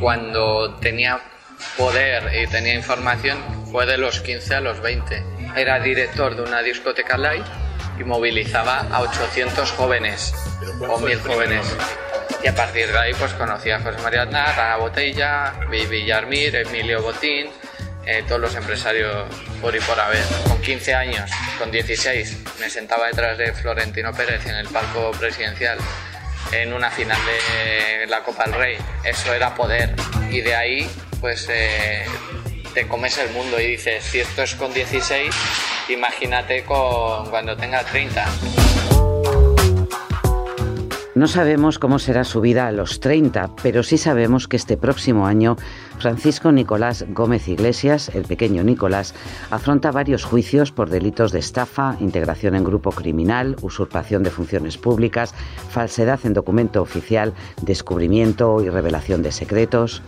cuando 0.00 0.74
tenía 0.80 1.20
poder 1.76 2.30
y 2.34 2.46
tenía 2.46 2.74
información 2.74 3.38
fue 3.70 3.86
de 3.86 3.98
los 3.98 4.20
15 4.20 4.54
a 4.56 4.60
los 4.60 4.80
20. 4.80 5.22
Era 5.56 5.80
director 5.80 6.36
de 6.36 6.42
una 6.42 6.62
discoteca 6.62 7.16
light 7.16 7.44
y 7.98 8.04
movilizaba 8.04 8.86
a 8.90 9.00
800 9.02 9.70
jóvenes 9.72 10.34
o 10.88 10.98
1000 10.98 11.20
jóvenes. 11.20 11.76
Y 12.42 12.48
a 12.48 12.54
partir 12.54 12.86
de 12.88 12.98
ahí 12.98 13.14
pues 13.14 13.32
conocí 13.34 13.70
a 13.70 13.80
José 13.80 14.00
María 14.02 14.22
Aznar, 14.22 14.58
Ana 14.58 14.76
Botella, 14.76 15.54
Villarmir, 15.68 16.54
Emilio 16.54 17.02
Botín, 17.02 17.48
eh, 18.06 18.24
todos 18.28 18.40
los 18.40 18.54
empresarios 18.54 19.26
por 19.60 19.74
y 19.74 19.80
por 19.80 19.98
haber. 19.98 20.22
Con 20.46 20.60
15 20.62 20.94
años, 20.94 21.30
con 21.58 21.70
16, 21.70 22.38
me 22.60 22.70
sentaba 22.70 23.08
detrás 23.08 23.36
de 23.36 23.52
Florentino 23.52 24.12
Pérez 24.12 24.46
en 24.46 24.54
el 24.54 24.68
palco 24.68 25.10
presidencial 25.18 25.78
en 26.52 26.72
una 26.72 26.90
final 26.90 27.18
de 27.26 28.06
la 28.06 28.22
Copa 28.22 28.44
del 28.44 28.54
Rey. 28.54 28.76
Eso 29.04 29.32
era 29.32 29.54
poder. 29.54 29.94
Y 30.30 30.40
de 30.40 30.54
ahí, 30.54 30.90
pues 31.20 31.48
eh, 31.50 32.04
te 32.74 32.86
comes 32.86 33.18
el 33.18 33.30
mundo 33.30 33.60
y 33.60 33.66
dices, 33.66 34.04
si 34.04 34.20
esto 34.20 34.42
es 34.42 34.54
con 34.54 34.72
16, 34.72 35.34
imagínate 35.88 36.64
con 36.64 37.30
cuando 37.30 37.56
tenga 37.56 37.84
30. 37.84 38.26
No 41.18 41.26
sabemos 41.26 41.80
cómo 41.80 41.98
será 41.98 42.22
su 42.22 42.40
vida 42.40 42.68
a 42.68 42.70
los 42.70 43.00
30, 43.00 43.56
pero 43.60 43.82
sí 43.82 43.98
sabemos 43.98 44.46
que 44.46 44.56
este 44.56 44.76
próximo 44.76 45.26
año 45.26 45.56
Francisco 45.98 46.52
Nicolás 46.52 47.06
Gómez 47.08 47.48
Iglesias, 47.48 48.08
el 48.14 48.22
pequeño 48.22 48.62
Nicolás, 48.62 49.16
afronta 49.50 49.90
varios 49.90 50.22
juicios 50.22 50.70
por 50.70 50.90
delitos 50.90 51.32
de 51.32 51.40
estafa, 51.40 51.96
integración 51.98 52.54
en 52.54 52.62
grupo 52.62 52.92
criminal, 52.92 53.56
usurpación 53.62 54.22
de 54.22 54.30
funciones 54.30 54.78
públicas, 54.78 55.34
falsedad 55.70 56.20
en 56.22 56.34
documento 56.34 56.80
oficial, 56.80 57.34
descubrimiento 57.62 58.62
y 58.62 58.70
revelación 58.70 59.20
de 59.24 59.32
secretos. 59.32 60.02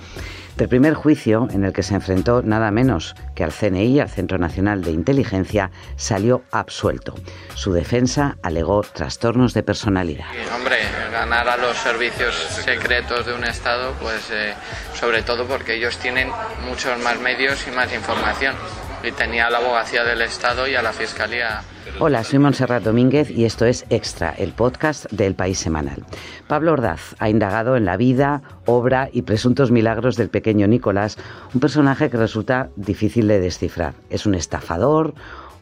Del 0.60 0.68
primer 0.68 0.92
juicio, 0.92 1.48
en 1.52 1.64
el 1.64 1.72
que 1.72 1.82
se 1.82 1.94
enfrentó 1.94 2.42
nada 2.42 2.70
menos 2.70 3.16
que 3.34 3.44
al 3.44 3.50
CNI, 3.50 3.98
al 3.98 4.10
Centro 4.10 4.36
Nacional 4.36 4.82
de 4.82 4.90
Inteligencia, 4.90 5.70
salió 5.96 6.42
absuelto. 6.50 7.14
Su 7.54 7.72
defensa 7.72 8.36
alegó 8.42 8.82
trastornos 8.82 9.54
de 9.54 9.62
personalidad. 9.62 10.26
hombre, 10.54 10.76
ganar 11.10 11.48
a 11.48 11.56
los 11.56 11.78
servicios 11.78 12.34
secretos 12.34 13.24
de 13.24 13.32
un 13.32 13.44
Estado, 13.44 13.94
pues 14.02 14.30
eh, 14.30 14.52
sobre 14.92 15.22
todo 15.22 15.46
porque 15.46 15.76
ellos 15.76 15.96
tienen 15.96 16.30
muchos 16.68 16.98
más 16.98 17.18
medios 17.20 17.66
y 17.66 17.70
más 17.70 17.90
información. 17.94 18.54
Y 19.02 19.12
tenía 19.12 19.46
a 19.46 19.50
la 19.50 19.58
abogacía 19.58 20.04
del 20.04 20.22
Estado 20.22 20.68
y 20.68 20.74
a 20.74 20.82
la 20.82 20.92
Fiscalía 20.92 21.62
Hola, 21.98 22.24
soy 22.24 22.38
Montserrat 22.38 22.82
Domínguez 22.82 23.30
y 23.30 23.44
esto 23.44 23.66
es 23.66 23.84
Extra, 23.90 24.30
el 24.30 24.52
podcast 24.52 25.10
del 25.10 25.34
País 25.34 25.58
Semanal. 25.58 26.04
Pablo 26.46 26.72
Ordaz 26.72 27.14
ha 27.18 27.28
indagado 27.28 27.76
en 27.76 27.84
la 27.84 27.96
vida, 27.96 28.42
obra 28.64 29.08
y 29.12 29.22
presuntos 29.22 29.70
milagros 29.70 30.16
del 30.16 30.30
pequeño 30.30 30.66
Nicolás, 30.66 31.18
un 31.52 31.60
personaje 31.60 32.08
que 32.08 32.16
resulta 32.16 32.70
difícil 32.76 33.28
de 33.28 33.40
descifrar. 33.40 33.94
Es 34.08 34.24
un 34.24 34.34
estafador, 34.34 35.14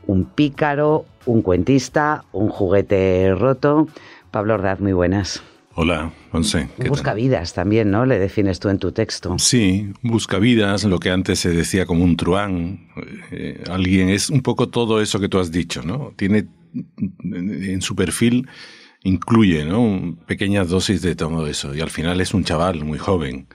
un 0.07 0.27
pícaro, 0.27 1.07
un 1.27 1.43
cuentista, 1.43 2.25
un 2.33 2.51
juguete 2.51 3.35
roto. 3.35 3.89
Pablo 4.31 4.55
Ordaz, 4.55 4.81
muy 4.81 4.93
buenas. 4.93 5.43
Hola, 5.81 6.13
José. 6.33 6.69
Busca 6.89 7.15
vidas 7.15 7.55
también, 7.55 7.93
¿no? 7.93 8.05
Le 8.05 8.19
defines 8.19 8.59
tú 8.59 8.69
en 8.69 8.81
tu 8.81 8.91
texto. 8.91 9.37
Sí, 9.39 9.93
busca 10.03 10.41
vidas, 10.41 10.83
lo 10.83 10.99
que 10.99 11.09
antes 11.09 11.39
se 11.39 11.51
decía 11.51 11.87
como 11.87 12.03
un 12.03 12.17
truán. 12.17 12.89
Eh, 13.31 13.63
alguien 13.71 14.09
es 14.09 14.29
un 14.29 14.43
poco 14.43 14.71
todo 14.71 15.01
eso 15.01 15.21
que 15.21 15.29
tú 15.29 15.39
has 15.39 15.53
dicho, 15.53 15.83
¿no? 15.83 16.15
Tiene 16.17 16.49
en 17.23 17.81
su 17.81 17.95
perfil 17.95 18.49
incluye, 19.05 19.65
¿no? 19.65 20.19
Pequeñas 20.27 20.69
dosis 20.69 21.01
de 21.01 21.15
todo 21.15 21.47
eso 21.47 21.73
y 21.73 21.81
al 21.81 21.91
final 21.91 22.21
es 22.21 22.35
un 22.35 22.43
chaval 22.43 22.85
muy 22.85 22.99
joven 22.99 23.47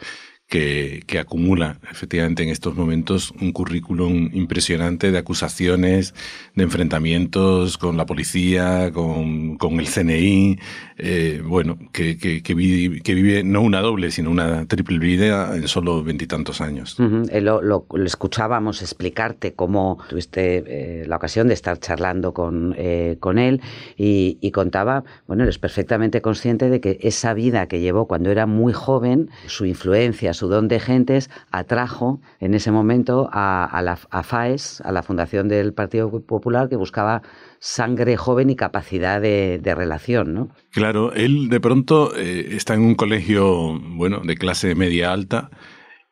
que, 0.53 1.19
acumula 1.19 1.77
efectivamente 1.91 2.43
en 2.43 2.49
estos 2.49 2.75
momentos 2.75 3.33
un 3.41 3.51
currículum 3.53 4.29
impresionante 4.33 5.11
de 5.11 5.17
acusaciones, 5.17 6.13
de 6.53 6.63
enfrentamientos 6.63 7.77
con 7.77 7.97
la 7.97 8.05
policía, 8.05 8.91
con, 8.91 9.57
el 9.79 9.87
CNI, 9.87 10.59
eh, 10.97 11.41
bueno, 11.43 11.77
que, 11.91 12.17
que, 12.17 12.53
vive, 12.53 13.43
no 13.43 13.61
una 13.61 13.81
doble, 13.81 14.11
sino 14.11 14.29
una 14.29 14.65
triple 14.67 14.99
vida 14.99 15.55
en 15.55 15.67
solo 15.67 16.03
veintitantos 16.03 16.61
años. 16.61 16.97
Eh, 17.31 17.41
lo, 17.41 17.87
escuchábamos 18.05 18.81
explicarte 18.81 19.53
cómo 19.53 19.97
tuviste 20.07 20.63
eh, 20.67 21.05
la 21.07 21.15
ocasión 21.15 21.47
de 21.47 21.55
estar 21.55 21.79
charlando 21.79 22.33
con, 22.33 22.75
con 23.19 23.39
él 23.39 23.61
y, 23.97 24.37
y 24.39 24.51
contaba, 24.51 25.03
bueno, 25.25 25.43
eres 25.43 25.57
perfectamente 25.57 26.21
consciente 26.21 26.69
de 26.69 26.79
que 26.79 26.99
esa 27.01 27.33
vida 27.33 27.67
que 27.67 27.79
llevó 27.79 28.07
cuando 28.07 28.29
era 28.29 28.45
muy 28.45 28.73
joven, 28.73 29.29
su 29.47 29.65
influencia, 29.65 30.33
su 30.33 30.42
su 30.43 30.49
don 30.49 30.67
de 30.67 30.81
gentes 30.81 31.29
atrajo 31.51 32.19
en 32.41 32.53
ese 32.53 32.69
momento 32.69 33.29
a, 33.31 33.81
la, 33.81 33.95
FAES, 33.95 34.81
a 34.81 34.91
la 34.91 35.01
Fundación 35.01 35.47
del 35.47 35.73
Partido 35.73 36.11
Popular, 36.25 36.67
que 36.67 36.75
buscaba 36.75 37.21
sangre 37.59 38.17
joven 38.17 38.49
y 38.49 38.57
capacidad 38.57 39.21
de, 39.21 39.61
relación, 39.63 40.33
¿no? 40.33 40.49
Claro, 40.71 41.13
él 41.13 41.47
de 41.47 41.61
pronto 41.61 42.13
eh, 42.13 42.55
está 42.57 42.73
en 42.73 42.81
un 42.81 42.95
colegio, 42.95 43.79
bueno, 43.95 44.19
de 44.21 44.35
clase 44.35 44.75
media 44.75 45.13
alta 45.13 45.49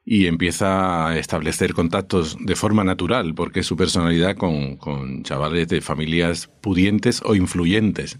y 0.05 0.27
empieza 0.27 1.09
a 1.09 1.17
establecer 1.17 1.73
contactos 1.73 2.37
de 2.39 2.55
forma 2.55 2.85
natural, 2.85 3.35
porque 3.35 3.59
es 3.59 3.67
su 3.67 3.75
personalidad 3.75 4.37
con, 4.37 5.23
chavales 5.23 5.67
de 5.67 5.81
familias 5.81 6.49
pudientes 6.61 7.21
o 7.25 7.35
influyentes. 7.35 8.17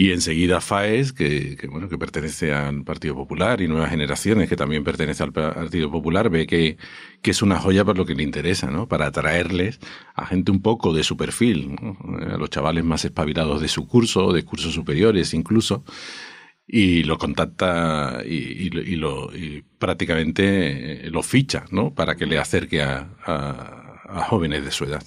Y 0.00 0.12
enseguida 0.12 0.60
FAES, 0.60 1.12
que, 1.12 1.58
bueno, 1.68 1.88
que 1.88 1.98
pertenece 1.98 2.52
al 2.52 2.84
Partido 2.84 3.16
Popular, 3.16 3.60
y 3.60 3.66
Nuevas 3.66 3.90
Generaciones, 3.90 4.48
que 4.48 4.54
también 4.54 4.84
pertenece 4.84 5.24
al 5.24 5.32
Partido 5.32 5.90
Popular, 5.90 6.30
ve 6.30 6.46
que, 6.46 6.76
que 7.20 7.32
es 7.32 7.42
una 7.42 7.58
joya 7.58 7.84
para 7.84 7.98
lo 7.98 8.06
que 8.06 8.14
le 8.14 8.22
interesa, 8.22 8.70
¿no? 8.70 8.86
Para 8.86 9.06
atraerles 9.06 9.80
a 10.14 10.24
gente 10.24 10.52
un 10.52 10.62
poco 10.62 10.92
de 10.92 11.02
su 11.02 11.16
perfil, 11.16 11.74
a 12.30 12.36
los 12.36 12.48
chavales 12.48 12.84
más 12.84 13.04
espabilados 13.04 13.60
de 13.60 13.66
su 13.66 13.88
curso, 13.88 14.32
de 14.32 14.44
cursos 14.44 14.72
superiores 14.72 15.34
incluso, 15.34 15.82
y 16.64 17.02
lo 17.02 17.18
contacta 17.18 18.22
y, 18.24 18.70
lo, 18.70 19.36
y 19.36 19.64
prácticamente 19.80 21.10
lo 21.10 21.24
ficha, 21.24 21.64
¿no? 21.72 21.92
Para 21.92 22.14
que 22.14 22.26
le 22.26 22.38
acerque 22.38 22.82
a 22.82 23.08
a 23.26 23.87
jóvenes 24.08 24.64
de 24.64 24.70
su 24.70 24.84
edad. 24.84 25.02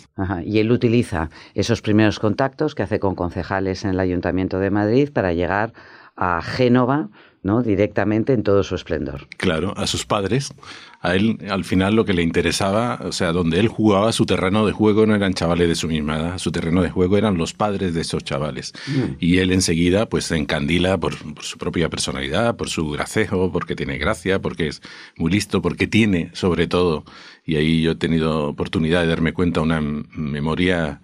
Y 0.45 0.59
él 0.59 0.71
utiliza 0.71 1.29
esos 1.53 1.81
primeros 1.81 2.19
contactos 2.19 2.75
que 2.75 2.83
hace 2.83 2.99
con 2.99 3.15
concejales 3.15 3.83
en 3.83 3.91
el 3.91 3.99
Ayuntamiento 3.99 4.59
de 4.59 4.71
Madrid 4.71 5.09
para 5.11 5.33
llegar 5.33 5.73
a 6.15 6.41
Génova, 6.41 7.09
¿no? 7.43 7.63
directamente 7.63 8.33
en 8.33 8.43
todo 8.43 8.63
su 8.63 8.75
esplendor. 8.75 9.27
Claro, 9.37 9.73
a 9.75 9.87
sus 9.87 10.05
padres. 10.05 10.53
A 11.01 11.15
él, 11.15 11.39
al 11.49 11.63
final, 11.63 11.95
lo 11.95 12.05
que 12.05 12.13
le 12.13 12.21
interesaba, 12.21 12.99
o 13.03 13.11
sea, 13.11 13.31
donde 13.31 13.59
él 13.59 13.67
jugaba, 13.67 14.11
su 14.11 14.27
terreno 14.27 14.67
de 14.67 14.71
juego 14.71 15.07
no 15.07 15.15
eran 15.15 15.33
chavales 15.33 15.67
de 15.67 15.73
su 15.73 15.87
misma 15.87 16.17
edad, 16.17 16.37
su 16.37 16.51
terreno 16.51 16.83
de 16.83 16.91
juego 16.91 17.17
eran 17.17 17.37
los 17.37 17.53
padres 17.53 17.95
de 17.95 18.01
esos 18.01 18.23
chavales. 18.23 18.73
Mm. 18.85 19.15
Y 19.19 19.39
él 19.39 19.51
enseguida, 19.51 20.07
pues, 20.07 20.25
se 20.25 20.37
encandila 20.37 20.99
por, 20.99 21.17
por, 21.33 21.43
su 21.43 21.57
propia 21.57 21.89
personalidad, 21.89 22.55
por 22.55 22.69
su 22.69 22.87
gracejo, 22.91 23.51
porque 23.51 23.75
tiene 23.75 23.97
gracia, 23.97 24.39
porque 24.39 24.67
es 24.67 24.81
muy 25.17 25.31
listo, 25.31 25.63
porque 25.63 25.87
tiene, 25.87 26.29
sobre 26.33 26.67
todo, 26.67 27.03
y 27.43 27.55
ahí 27.55 27.81
yo 27.81 27.91
he 27.91 27.95
tenido 27.95 28.49
oportunidad 28.49 29.01
de 29.01 29.07
darme 29.07 29.33
cuenta, 29.33 29.61
una 29.61 29.81
memoria 29.81 31.01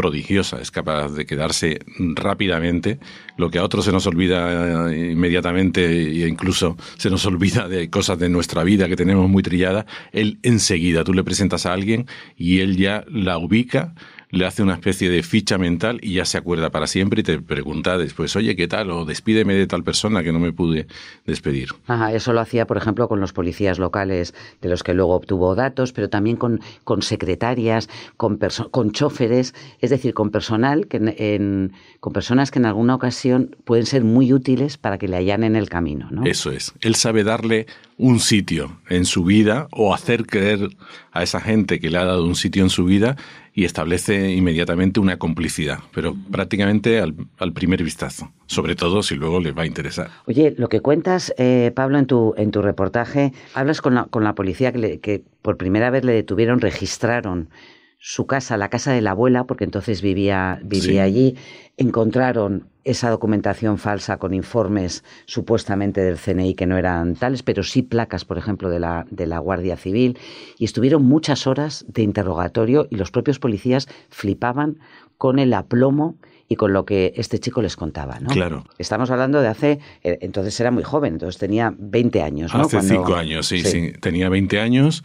prodigiosa, 0.00 0.62
es 0.62 0.70
capaz 0.70 1.10
de 1.10 1.26
quedarse 1.26 1.80
rápidamente, 2.14 2.98
lo 3.36 3.50
que 3.50 3.58
a 3.58 3.64
otros 3.64 3.84
se 3.84 3.92
nos 3.92 4.06
olvida 4.06 4.90
eh, 4.90 5.10
inmediatamente 5.12 5.84
e 5.84 6.26
incluso 6.26 6.78
se 6.96 7.10
nos 7.10 7.26
olvida 7.26 7.68
de 7.68 7.90
cosas 7.90 8.18
de 8.18 8.30
nuestra 8.30 8.64
vida 8.64 8.88
que 8.88 8.96
tenemos 8.96 9.28
muy 9.28 9.42
trillada, 9.42 9.84
él 10.12 10.38
enseguida, 10.42 11.04
tú 11.04 11.12
le 11.12 11.22
presentas 11.22 11.66
a 11.66 11.74
alguien 11.74 12.06
y 12.34 12.60
él 12.60 12.78
ya 12.78 13.04
la 13.10 13.36
ubica, 13.36 13.92
le 14.30 14.46
hace 14.46 14.62
una 14.62 14.74
especie 14.74 15.10
de 15.10 15.22
ficha 15.22 15.58
mental 15.58 15.98
y 16.02 16.14
ya 16.14 16.24
se 16.24 16.38
acuerda 16.38 16.70
para 16.70 16.86
siempre 16.86 17.20
y 17.20 17.22
te 17.22 17.40
pregunta 17.40 17.98
después, 17.98 18.34
oye, 18.36 18.56
¿qué 18.56 18.68
tal? 18.68 18.90
O 18.90 19.04
despídeme 19.04 19.54
de 19.54 19.66
tal 19.66 19.82
persona 19.82 20.22
que 20.22 20.32
no 20.32 20.38
me 20.38 20.52
pude 20.52 20.86
despedir. 21.26 21.70
Ajá, 21.86 22.12
eso 22.12 22.32
lo 22.32 22.40
hacía, 22.40 22.66
por 22.66 22.76
ejemplo, 22.76 23.08
con 23.08 23.20
los 23.20 23.32
policías 23.32 23.78
locales 23.78 24.34
de 24.60 24.68
los 24.68 24.82
que 24.82 24.94
luego 24.94 25.14
obtuvo 25.14 25.54
datos, 25.54 25.92
pero 25.92 26.08
también 26.08 26.36
con, 26.36 26.60
con 26.84 27.02
secretarias, 27.02 27.88
con, 28.16 28.38
con 28.70 28.92
choferes, 28.92 29.54
es 29.80 29.90
decir, 29.90 30.14
con 30.14 30.30
personal, 30.30 30.86
que 30.86 30.98
en, 31.18 31.72
con 32.00 32.12
personas 32.12 32.50
que 32.50 32.58
en 32.58 32.66
alguna 32.66 32.94
ocasión 32.94 33.56
pueden 33.64 33.86
ser 33.86 34.04
muy 34.04 34.32
útiles 34.32 34.78
para 34.78 34.98
que 34.98 35.08
le 35.08 35.16
allanen 35.16 35.56
el 35.56 35.68
camino. 35.68 36.08
¿no? 36.10 36.24
Eso 36.24 36.50
es. 36.50 36.72
Él 36.80 36.94
sabe 36.94 37.24
darle 37.24 37.66
un 37.96 38.18
sitio 38.20 38.80
en 38.88 39.04
su 39.04 39.24
vida 39.24 39.68
o 39.72 39.94
hacer 39.94 40.26
creer 40.26 40.70
a 41.12 41.22
esa 41.22 41.40
gente 41.40 41.80
que 41.80 41.90
le 41.90 41.98
ha 41.98 42.04
dado 42.04 42.24
un 42.24 42.36
sitio 42.36 42.62
en 42.62 42.70
su 42.70 42.84
vida 42.84 43.16
y 43.52 43.64
establece 43.64 44.30
inmediatamente 44.30 45.00
una 45.00 45.18
complicidad, 45.18 45.80
pero 45.92 46.14
prácticamente 46.30 47.00
al, 47.00 47.52
primer 47.52 47.82
vistazo, 47.82 48.32
sobre 48.46 48.76
todo 48.76 49.02
si 49.02 49.16
luego 49.16 49.40
les 49.40 49.56
va 49.56 49.62
a 49.62 49.66
interesar. 49.66 50.10
Oye, 50.26 50.54
lo 50.56 50.68
que 50.68 50.80
cuentas, 50.80 51.34
eh, 51.36 51.72
Pablo, 51.74 51.98
en 51.98 52.06
tu, 52.06 52.34
en 52.36 52.50
tu 52.52 52.62
reportaje, 52.62 53.32
hablas 53.54 53.80
con 53.80 53.94
la, 53.94 54.04
con 54.04 54.24
la 54.24 54.34
policía 54.34 54.72
que, 54.72 55.00
que 55.00 55.24
por 55.42 55.56
primera 55.56 55.90
vez 55.90 56.04
le 56.04 56.12
detuvieron, 56.12 56.60
registraron 56.60 57.50
su 57.98 58.26
casa, 58.26 58.56
la 58.56 58.70
casa 58.70 58.92
de 58.92 59.02
la 59.02 59.10
abuela, 59.10 59.44
porque 59.44 59.64
entonces 59.64 60.00
vivía, 60.00 60.58
vivía 60.64 61.02
allí, 61.02 61.36
encontraron 61.76 62.69
esa 62.84 63.10
documentación 63.10 63.78
falsa 63.78 64.18
con 64.18 64.34
informes 64.34 65.04
supuestamente 65.26 66.00
del 66.00 66.18
CNI 66.18 66.54
que 66.54 66.66
no 66.66 66.78
eran 66.78 67.14
tales, 67.14 67.42
pero 67.42 67.62
sí 67.62 67.82
placas, 67.82 68.24
por 68.24 68.38
ejemplo, 68.38 68.70
de 68.70 68.80
la, 68.80 69.06
de 69.10 69.26
la 69.26 69.38
Guardia 69.38 69.76
Civil, 69.76 70.18
y 70.58 70.64
estuvieron 70.64 71.04
muchas 71.04 71.46
horas 71.46 71.84
de 71.88 72.02
interrogatorio 72.02 72.86
y 72.90 72.96
los 72.96 73.10
propios 73.10 73.38
policías 73.38 73.88
flipaban 74.08 74.78
con 75.18 75.38
el 75.38 75.52
aplomo 75.52 76.16
y 76.48 76.56
con 76.56 76.72
lo 76.72 76.84
que 76.84 77.12
este 77.16 77.38
chico 77.38 77.62
les 77.62 77.76
contaba, 77.76 78.18
¿no? 78.18 78.30
Claro. 78.30 78.64
Estamos 78.78 79.10
hablando 79.10 79.40
de 79.40 79.48
hace, 79.48 79.78
eh, 80.02 80.18
entonces 80.20 80.58
era 80.58 80.72
muy 80.72 80.82
joven, 80.82 81.12
entonces 81.12 81.38
tenía 81.38 81.72
20 81.78 82.22
años, 82.22 82.52
¿no? 82.52 82.62
Hace 82.62 82.80
cinco 82.82 83.14
años, 83.14 83.46
sí, 83.46 83.60
sí, 83.60 83.92
tenía 84.00 84.28
20 84.28 84.58
años 84.58 85.04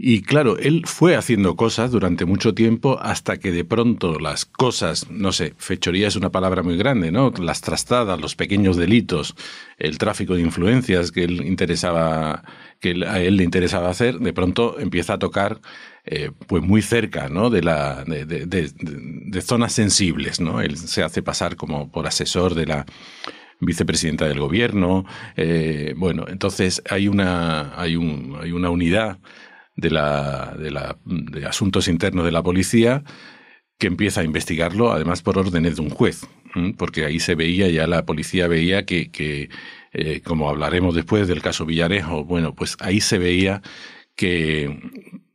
y 0.00 0.22
claro, 0.22 0.56
él 0.58 0.84
fue 0.86 1.16
haciendo 1.16 1.56
cosas 1.56 1.90
durante 1.90 2.24
mucho 2.24 2.54
tiempo 2.54 3.00
hasta 3.02 3.38
que 3.38 3.50
de 3.50 3.64
pronto 3.64 4.20
las 4.20 4.44
cosas, 4.44 5.10
no 5.10 5.32
sé, 5.32 5.54
fechoría 5.58 6.06
es 6.06 6.14
una 6.14 6.30
palabra 6.30 6.62
muy 6.62 6.76
grande, 6.76 7.10
¿no? 7.10 7.32
Las 7.36 7.62
trastadas, 7.62 8.20
los 8.20 8.36
pequeños 8.36 8.76
delitos, 8.76 9.34
el 9.76 9.98
tráfico 9.98 10.36
de 10.36 10.42
influencias 10.42 11.10
que 11.10 11.24
él 11.24 11.44
interesaba, 11.44 12.44
que 12.78 13.04
a 13.08 13.20
él 13.20 13.38
le 13.38 13.42
interesaba 13.42 13.90
hacer, 13.90 14.20
de 14.20 14.32
pronto 14.32 14.78
empieza 14.78 15.14
a 15.14 15.18
tocar 15.18 15.60
eh, 16.04 16.30
pues 16.46 16.62
muy 16.62 16.80
cerca, 16.80 17.28
¿no? 17.28 17.50
De 17.50 17.62
la 17.62 18.04
de, 18.04 18.24
de, 18.24 18.46
de, 18.46 19.42
zonas 19.42 19.72
sensibles, 19.72 20.38
¿no? 20.38 20.60
Él 20.60 20.76
se 20.76 21.02
hace 21.02 21.24
pasar 21.24 21.56
como 21.56 21.90
por 21.90 22.06
asesor 22.06 22.54
de 22.54 22.66
la 22.66 22.86
vicepresidenta 23.58 24.28
del 24.28 24.38
gobierno, 24.38 25.04
eh, 25.36 25.92
bueno, 25.96 26.26
entonces 26.28 26.80
hay 26.88 27.08
una 27.08 27.72
hay 27.76 27.96
un 27.96 28.38
hay 28.40 28.52
una 28.52 28.70
unidad 28.70 29.18
de, 29.78 29.90
la, 29.90 30.56
de, 31.04 31.46
asuntos 31.46 31.86
internos 31.86 32.24
de 32.24 32.32
la 32.32 32.42
policía 32.42 33.04
que 33.78 33.86
empieza 33.86 34.22
a 34.22 34.24
investigarlo, 34.24 34.90
además 34.92 35.22
por 35.22 35.38
órdenes 35.38 35.76
de 35.76 35.82
un 35.82 35.90
juez, 35.90 36.26
porque 36.76 37.04
ahí 37.04 37.20
se 37.20 37.36
veía, 37.36 37.68
ya 37.68 37.86
la 37.86 38.04
policía 38.04 38.48
veía 38.48 38.84
que, 38.84 39.10
que 39.12 39.50
eh, 39.92 40.20
como 40.22 40.50
hablaremos 40.50 40.96
después 40.96 41.28
del 41.28 41.42
caso 41.42 41.64
Villarejo, 41.64 42.24
bueno, 42.24 42.56
pues 42.56 42.76
ahí 42.80 43.00
se 43.00 43.18
veía 43.18 43.62
que, 44.16 44.76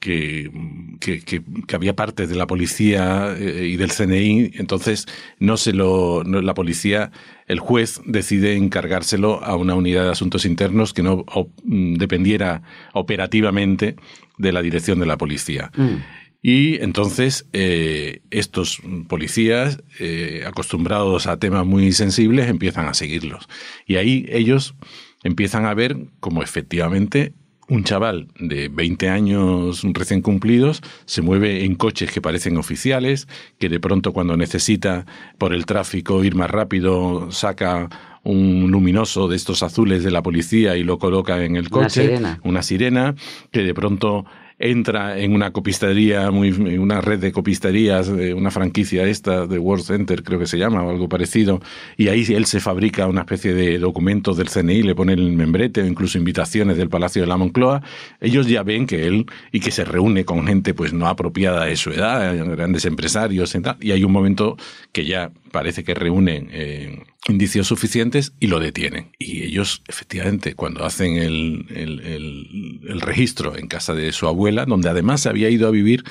que, 0.02 0.52
que, 1.00 1.42
había 1.74 1.96
partes 1.96 2.28
de 2.28 2.36
la 2.36 2.46
policía 2.46 3.34
eh, 3.38 3.70
y 3.72 3.78
del 3.78 3.94
CNI, 3.94 4.52
entonces 4.56 5.06
no 5.40 5.56
se 5.56 5.72
lo, 5.72 6.26
no, 6.26 6.42
la 6.42 6.54
policía, 6.54 7.12
el 7.48 7.60
juez 7.60 8.02
decide 8.06 8.58
encargárselo 8.58 9.42
a 9.42 9.56
una 9.56 9.76
unidad 9.76 10.04
de 10.04 10.12
asuntos 10.12 10.44
internos 10.44 10.94
que 10.94 11.02
no 11.02 11.24
mm, 11.64 11.94
dependiera 11.96 12.62
operativamente 12.92 13.96
de 14.38 14.52
la 14.52 14.62
dirección 14.62 15.00
de 15.00 15.06
la 15.06 15.18
policía. 15.18 15.72
Mm. 15.76 15.98
Y 16.46 16.82
entonces 16.82 17.48
eh, 17.54 18.22
estos 18.30 18.82
policías, 19.08 19.82
eh, 20.00 20.44
acostumbrados 20.46 21.26
a 21.26 21.38
temas 21.38 21.66
muy 21.66 21.94
sensibles, 21.94 22.50
empiezan 22.50 22.88
a 22.88 22.94
seguirlos. 22.94 23.48
Y 23.88 23.96
ahí 23.96 24.26
ellos 24.30 24.76
empiezan 25.24 25.66
a 25.66 25.74
ver 25.74 25.96
cómo 26.20 26.44
efectivamente 26.44 27.34
un 27.70 27.86
chaval 27.86 28.28
de 28.38 28.68
20 28.68 29.10
años 29.10 29.84
recién 29.94 30.22
cumplidos 30.22 30.82
se 31.06 31.22
mueve 31.22 31.64
en 31.64 31.76
coches 31.76 32.12
que 32.12 32.22
parecen 32.22 32.58
oficiales, 32.58 33.28
que 33.58 33.70
de 33.70 33.80
pronto 33.80 34.12
cuando 34.12 34.36
necesita 34.36 35.06
por 35.38 35.54
el 35.54 35.66
tráfico 35.66 36.24
ir 36.26 36.36
más 36.36 36.52
rápido 36.52 37.32
saca 37.32 37.90
un 38.24 38.72
luminoso 38.72 39.28
de 39.28 39.36
estos 39.36 39.64
azules 39.64 40.04
de 40.04 40.12
la 40.12 40.22
policía 40.22 40.78
y 40.78 40.84
lo 40.84 40.98
coloca 40.98 41.44
en 41.44 41.56
el 41.56 41.70
coche, 41.70 42.02
una 42.02 42.08
sirena, 42.08 42.40
una 42.44 42.64
sirena 42.64 43.16
que 43.52 43.64
de 43.64 43.74
pronto 43.74 44.26
entra 44.60 45.20
en 45.20 45.34
una 45.34 45.52
copistería, 45.52 46.32
muy, 46.32 46.52
una 46.78 47.02
red 47.02 47.20
de 47.20 47.32
copisterías, 47.32 48.08
una 48.08 48.52
franquicia 48.52 49.04
esta 49.04 49.46
de 49.46 49.60
World 49.60 49.84
Center, 49.84 50.24
creo 50.24 50.40
que 50.40 50.46
se 50.46 50.58
llama, 50.58 50.84
o 50.84 50.90
algo 50.90 51.10
parecido, 51.10 51.60
y 51.98 52.08
ahí 52.08 52.24
él 52.30 52.46
se 52.46 52.60
fabrica 52.60 53.08
una 53.08 53.22
especie 53.22 53.54
de 53.54 53.78
documentos 53.80 54.38
del 54.38 54.50
CNI, 54.50 54.84
le 54.84 54.96
pone 54.96 55.14
el 55.14 55.34
membrete 55.34 55.82
o 55.82 55.86
incluso 55.86 56.18
invitaciones 56.18 56.78
del 56.78 56.88
Palacio 56.88 57.22
de 57.22 57.28
la 57.28 57.36
Moncloa, 57.36 57.82
ellos 58.22 58.48
ya 58.48 58.64
ven 58.64 58.88
que 58.88 59.06
él, 59.08 59.26
y 59.52 59.60
que 59.60 59.72
se 59.72 59.84
reúne 59.84 60.24
con 60.24 60.48
gente 60.48 60.74
pues 60.74 60.94
no 60.94 61.08
apropiada 61.08 61.66
de 61.66 61.76
su 61.76 61.90
edad, 61.90 62.34
grandes 62.56 62.86
empresarios 62.86 63.54
y 63.56 63.60
tal, 63.60 63.78
y 63.82 63.92
hay 63.92 64.04
un 64.04 64.12
momento 64.12 64.56
que 64.94 65.06
ya 65.06 65.32
parece 65.54 65.84
que 65.84 65.94
reúnen 65.94 66.50
eh, 66.52 67.04
indicios 67.30 67.68
suficientes 67.68 68.34
y 68.40 68.48
lo 68.48 68.60
detienen. 68.60 69.12
Y 69.20 69.44
ellos, 69.44 69.84
efectivamente, 69.88 70.56
cuando 70.56 70.84
hacen 70.84 71.16
el, 71.18 71.68
el, 71.70 73.02
registro 73.02 73.56
en 73.56 73.68
casa 73.68 73.94
de 73.94 74.12
su 74.12 74.28
abuela, 74.28 74.66
donde 74.66 74.90
además 74.90 75.28
había 75.28 75.50
ido 75.50 75.68
a 75.68 75.72
vivir 75.72 76.04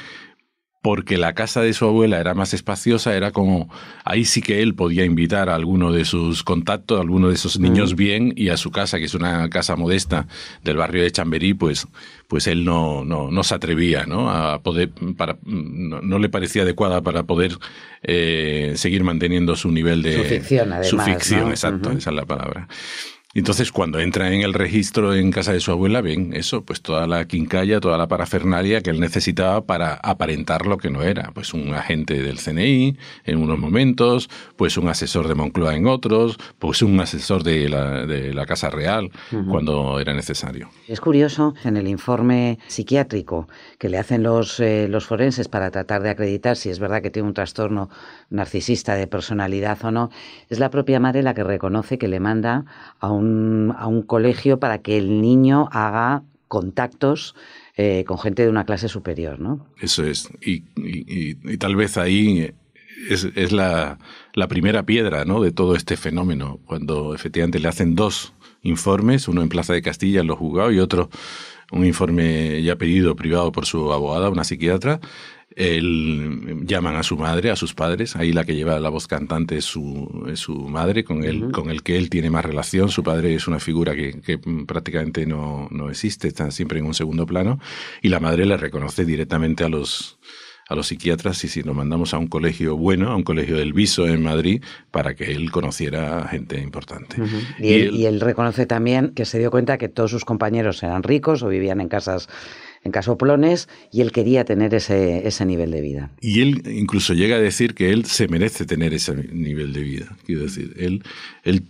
porque 0.82 1.17
la 1.17 1.32
casa 1.32 1.62
de 1.62 1.73
su 1.73 1.84
abuela 1.84 2.19
era 2.19 2.34
más 2.34 2.55
espaciosa, 2.55 3.14
era 3.17 3.31
como, 3.31 3.70
ahí 4.05 4.25
sí 4.25 4.43
que 4.43 4.62
él 4.62 4.75
podía 4.75 5.05
invitar 5.05 5.49
a 5.49 5.55
alguno 5.55 5.93
de 5.93 6.05
sus 6.05 6.43
contactos, 6.43 6.99
a 6.99 7.02
alguno 7.02 7.29
de 7.29 7.34
esos 7.34 7.61
niños 7.61 7.94
bien, 7.94 8.32
y 8.37 8.49
a 8.49 8.56
su 8.56 8.73
casa, 8.73 8.99
que 8.99 9.05
es 9.05 9.14
una 9.14 9.49
casa 9.49 9.76
modesta 9.76 10.26
del 10.64 10.76
barrio 10.76 11.05
de 11.05 11.12
Chamberí, 11.12 11.55
pues, 11.55 11.87
pues 12.26 12.49
él 12.49 12.64
no, 12.64 13.05
no, 13.05 13.31
no 13.31 13.44
se 13.44 13.55
atrevía, 13.55 14.06
¿no? 14.06 14.29
A 14.29 14.61
poder, 14.61 14.90
para, 15.17 15.38
no, 15.44 16.19
le 16.19 16.29
parecía 16.29 16.62
adecuada 16.62 17.00
para 17.00 17.23
poder 17.23 17.56
eh, 18.02 18.73
seguir 18.75 19.05
manteniendo 19.05 19.55
su 19.55 19.70
nivel 19.70 20.02
de... 20.02 20.17
Su 20.17 20.25
ficción, 20.25 20.73
además. 20.73 20.88
Su 20.88 20.99
ficción, 20.99 21.50
exacto, 21.50 21.93
esa 21.93 22.11
es 22.11 22.17
la 22.17 22.26
palabra. 22.26 22.67
Entonces, 23.34 23.73
cuando 23.73 23.99
entra 23.99 24.31
en 24.32 24.43
el 24.43 24.52
registro 24.52 25.14
en 25.14 25.31
casa 25.31 25.55
de 25.55 25.61
su 25.61 25.70
abuela, 25.70 26.02
ven 26.02 26.34
eso, 26.34 26.64
pues 26.64 26.82
toda 26.82 27.06
la 27.06 27.26
quincalla, 27.26 27.81
toda 27.81 27.96
la 27.96 28.06
parafernalia 28.06 28.82
que 28.82 28.90
él 28.90 29.00
necesitaba 29.00 29.64
para 29.64 29.94
aparentar 29.94 30.67
lo 30.67 30.76
que 30.76 30.90
no 30.90 31.02
era. 31.02 31.31
Pues 31.32 31.55
un 31.55 31.73
agente 31.73 32.23
del 32.23 32.38
CNI 32.38 32.99
en 33.25 33.38
unos 33.38 33.58
momentos, 33.58 34.29
pues 34.56 34.76
un 34.76 34.88
asesor 34.88 35.29
de 35.29 35.34
Moncloa 35.34 35.75
en 35.75 35.87
otros, 35.87 36.37
pues 36.58 36.82
un 36.82 37.00
asesor 37.00 37.43
de 37.43 37.70
la, 37.70 38.05
de 38.05 38.34
la 38.34 38.44
Casa 38.44 38.69
Real 38.69 39.11
cuando 39.49 39.99
era 39.99 40.12
necesario. 40.12 40.69
Es 40.87 41.00
curioso, 41.00 41.55
en 41.64 41.79
el 41.79 41.88
informe 41.88 42.58
psiquiátrico 42.67 43.49
que 43.79 43.88
le 43.88 43.96
hacen 43.96 44.23
los, 44.23 44.61
eh, 44.61 44.88
los 44.88 45.06
forenses 45.06 45.49
para 45.49 45.70
tratar 45.70 46.02
de 46.02 46.11
acreditar 46.11 46.56
si 46.56 46.69
es 46.69 46.79
verdad 46.79 47.00
que 47.00 47.11
tiene 47.11 47.29
un 47.29 47.34
trastorno 47.34 47.88
narcisista 48.29 48.94
de 48.94 49.06
personalidad 49.06 49.82
o 49.84 49.90
no, 49.90 50.11
es 50.50 50.58
la 50.58 50.70
propia 50.70 51.00
madre 51.00 51.23
la 51.23 51.32
que 51.32 51.44
reconoce 51.44 51.96
que 51.96 52.08
le 52.08 52.20
manda 52.20 52.67
a 53.00 53.11
un 53.11 53.21
a 53.76 53.86
un 53.86 54.02
colegio 54.02 54.58
para 54.58 54.78
que 54.78 54.98
el 54.98 55.20
niño 55.20 55.69
haga 55.72 56.22
contactos 56.48 57.34
eh, 57.76 58.04
con 58.06 58.19
gente 58.19 58.42
de 58.42 58.50
una 58.50 58.66
clase 58.66 58.88
superior, 58.88 59.40
¿no? 59.40 59.66
Eso 59.80 60.04
es. 60.04 60.28
Y, 60.42 60.60
tal 61.56 61.76
vez 61.76 61.96
ahí 61.96 62.52
es, 63.08 63.52
la, 63.52 63.98
primera 64.48 64.84
piedra 64.84 65.24
¿no? 65.24 65.40
de 65.42 65.52
todo 65.52 65.74
este 65.74 65.96
fenómeno, 65.96 66.60
cuando 66.66 67.14
efectivamente 67.14 67.58
le 67.58 67.69
hacen 67.69 67.94
dos 67.94 68.34
informes, 68.62 69.28
uno 69.28 69.42
en 69.42 69.48
Plaza 69.48 69.72
de 69.72 69.82
Castilla 69.82 70.20
en 70.20 70.26
los 70.26 70.38
juzgados 70.38 70.74
y 70.74 70.79
otro 70.79 71.08
un 71.72 71.86
informe 71.86 72.62
ya 72.62 72.76
pedido 72.76 73.17
privado 73.17 73.50
por 73.50 73.64
su 73.64 73.93
abogada, 73.93 74.29
una 74.29 74.44
psiquiatra, 74.44 75.00
él, 75.56 76.62
llaman 76.64 76.96
a 76.96 77.02
su 77.02 77.16
madre, 77.16 77.50
a 77.50 77.56
sus 77.56 77.74
padres, 77.74 78.16
ahí 78.16 78.32
la 78.32 78.44
que 78.44 78.54
lleva 78.54 78.78
la 78.80 78.88
voz 78.88 79.06
cantante 79.06 79.56
es 79.56 79.64
su, 79.64 80.26
es 80.30 80.40
su 80.40 80.54
madre, 80.54 81.04
con 81.04 81.24
el, 81.24 81.50
con 81.52 81.70
el 81.70 81.82
que 81.82 81.96
él 81.96 82.10
tiene 82.10 82.30
más 82.30 82.44
relación. 82.44 82.88
Su 82.88 83.02
padre 83.02 83.34
es 83.34 83.46
una 83.46 83.58
figura 83.58 83.94
que, 83.94 84.20
que 84.20 84.38
prácticamente 84.66 85.26
no, 85.26 85.68
no, 85.70 85.90
existe, 85.90 86.28
está 86.28 86.50
siempre 86.50 86.78
en 86.78 86.86
un 86.86 86.94
segundo 86.94 87.26
plano, 87.26 87.58
y 88.00 88.08
la 88.08 88.20
madre 88.20 88.46
le 88.46 88.56
reconoce 88.56 89.04
directamente 89.04 89.64
a 89.64 89.68
los, 89.68 90.18
a 90.68 90.74
los 90.74 90.86
psiquiatras 90.86 91.42
y 91.44 91.48
si 91.48 91.62
lo 91.62 91.74
mandamos 91.74 92.14
a 92.14 92.18
un 92.18 92.28
colegio 92.28 92.76
bueno, 92.76 93.10
a 93.10 93.16
un 93.16 93.22
colegio 93.22 93.56
del 93.56 93.72
Viso 93.72 94.06
en 94.06 94.22
Madrid, 94.22 94.62
para 94.90 95.14
que 95.14 95.32
él 95.32 95.50
conociera 95.50 96.20
a 96.20 96.28
gente 96.28 96.58
importante. 96.60 97.16
y, 97.58 97.74
él, 97.74 97.94
y 97.94 98.06
él 98.06 98.20
reconoce 98.20 98.66
también 98.66 99.12
que 99.14 99.24
se 99.24 99.38
dio 99.38 99.50
cuenta 99.50 99.78
que 99.78 99.88
todos 99.88 100.10
sus 100.10 100.24
compañeros 100.24 100.82
eran 100.82 101.02
ricos 101.02 101.42
o 101.42 101.48
vivían 101.48 101.80
en 101.80 101.88
casas 101.88 102.28
en 102.84 102.93
Casoplones 102.93 103.69
y 103.93 104.01
él 104.01 104.12
quería 104.12 104.44
tener 104.44 104.74
ese, 104.74 105.27
ese 105.27 105.44
nivel 105.44 105.70
de 105.70 105.81
vida. 105.81 106.10
Y 106.20 106.41
él 106.43 106.62
incluso 106.67 107.15
llega 107.15 107.36
a 107.36 107.41
decir 107.41 107.74
que 107.74 107.93
él 107.93 108.05
se 108.06 108.29
merece 108.29 108.67
tener 108.67 108.93
ese 108.94 109.15
nivel 109.15 109.72
de 109.72 109.82
vida. 109.82 110.17
Quiero 110.27 110.43
decir, 110.43 110.74
él, 110.79 111.03
él 111.44 111.65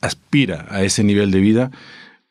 aspira 0.00 0.66
a 0.70 0.82
ese 0.82 1.02
nivel 1.02 1.30
de 1.30 1.40
vida 1.40 1.70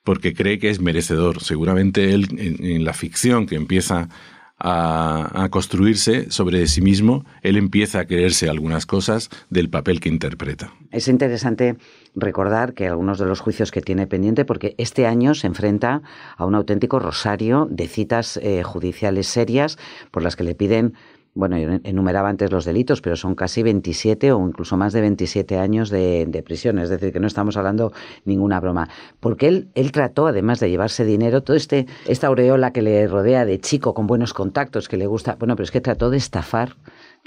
porque 0.04 0.34
cree 0.34 0.60
que 0.60 0.70
es 0.70 0.80
merecedor. 0.80 1.44
Seguramente 1.44 2.14
él 2.14 2.28
en 2.38 2.84
la 2.84 2.94
ficción 2.94 3.46
que 3.46 3.56
empieza 3.56 4.10
a, 4.60 5.48
construirse 5.52 6.30
sobre 6.32 6.68
sí 6.68 6.82
mismo, 6.82 7.26
él 7.42 7.58
empieza 7.58 8.00
a 8.00 8.06
creerse 8.06 8.50
algunas 8.50 8.86
cosas 8.86 9.30
del 9.50 9.70
papel 9.70 10.00
que 10.00 10.10
interpreta. 10.10 10.74
Es 10.92 11.08
interesante 11.08 11.78
recordar 12.16 12.74
que 12.74 12.88
algunos 12.88 13.20
de 13.20 13.26
los 13.26 13.40
juicios 13.40 13.72
que 13.72 13.82
tiene 13.82 14.08
pendiente, 14.08 14.46
porque 14.46 14.76
este 14.78 15.06
año 15.06 15.36
se 15.36 15.48
enfrenta 15.48 16.02
a 16.36 16.46
un 16.46 16.56
auténtico 16.56 17.00
rosario 17.00 17.68
de 17.70 17.88
citas 17.88 18.38
eh, 18.38 18.64
judiciales 18.64 19.28
serias 19.28 19.78
por 20.12 20.24
las 20.24 20.36
que 20.36 20.44
le 20.44 20.56
piden 20.56 20.94
bueno, 21.38 21.58
yo 21.58 21.70
enumeraba 21.84 22.30
antes 22.30 22.52
los 22.52 22.66
delitos, 22.66 23.02
pero 23.02 23.16
son 23.16 23.36
casi 23.36 23.62
27 23.62 24.32
o 24.32 24.48
incluso 24.48 24.76
más 24.76 24.92
de 24.92 25.02
27 25.02 25.58
años 25.58 25.90
de, 25.90 26.44
prisión, 26.44 26.80
es 26.80 26.90
decir, 26.90 27.14
que 27.14 27.20
no 27.20 27.28
estamos 27.28 27.58
hablando 27.58 27.94
ninguna 28.26 28.60
broma. 28.60 28.90
Porque 29.20 29.48
él, 29.48 29.68
él 29.76 29.92
trató, 29.92 30.28
además 30.28 30.60
de 30.60 30.70
llevarse 30.70 31.06
dinero, 31.06 31.44
todo 31.44 31.56
este, 31.56 31.86
esta 32.08 32.28
aureola 32.28 32.72
que 32.72 32.82
le 32.82 33.08
rodea 33.08 33.46
de 33.46 33.60
chico 33.60 33.94
con 33.94 34.08
buenos 34.08 34.34
contactos, 34.34 34.88
que 34.88 34.98
le 34.98 35.06
gusta, 35.06 35.36
bueno, 35.40 35.56
pero 35.56 35.66
es 35.66 35.72
que 35.72 35.82
trató 35.82 36.10
de 36.10 36.18
estafar 36.18 36.76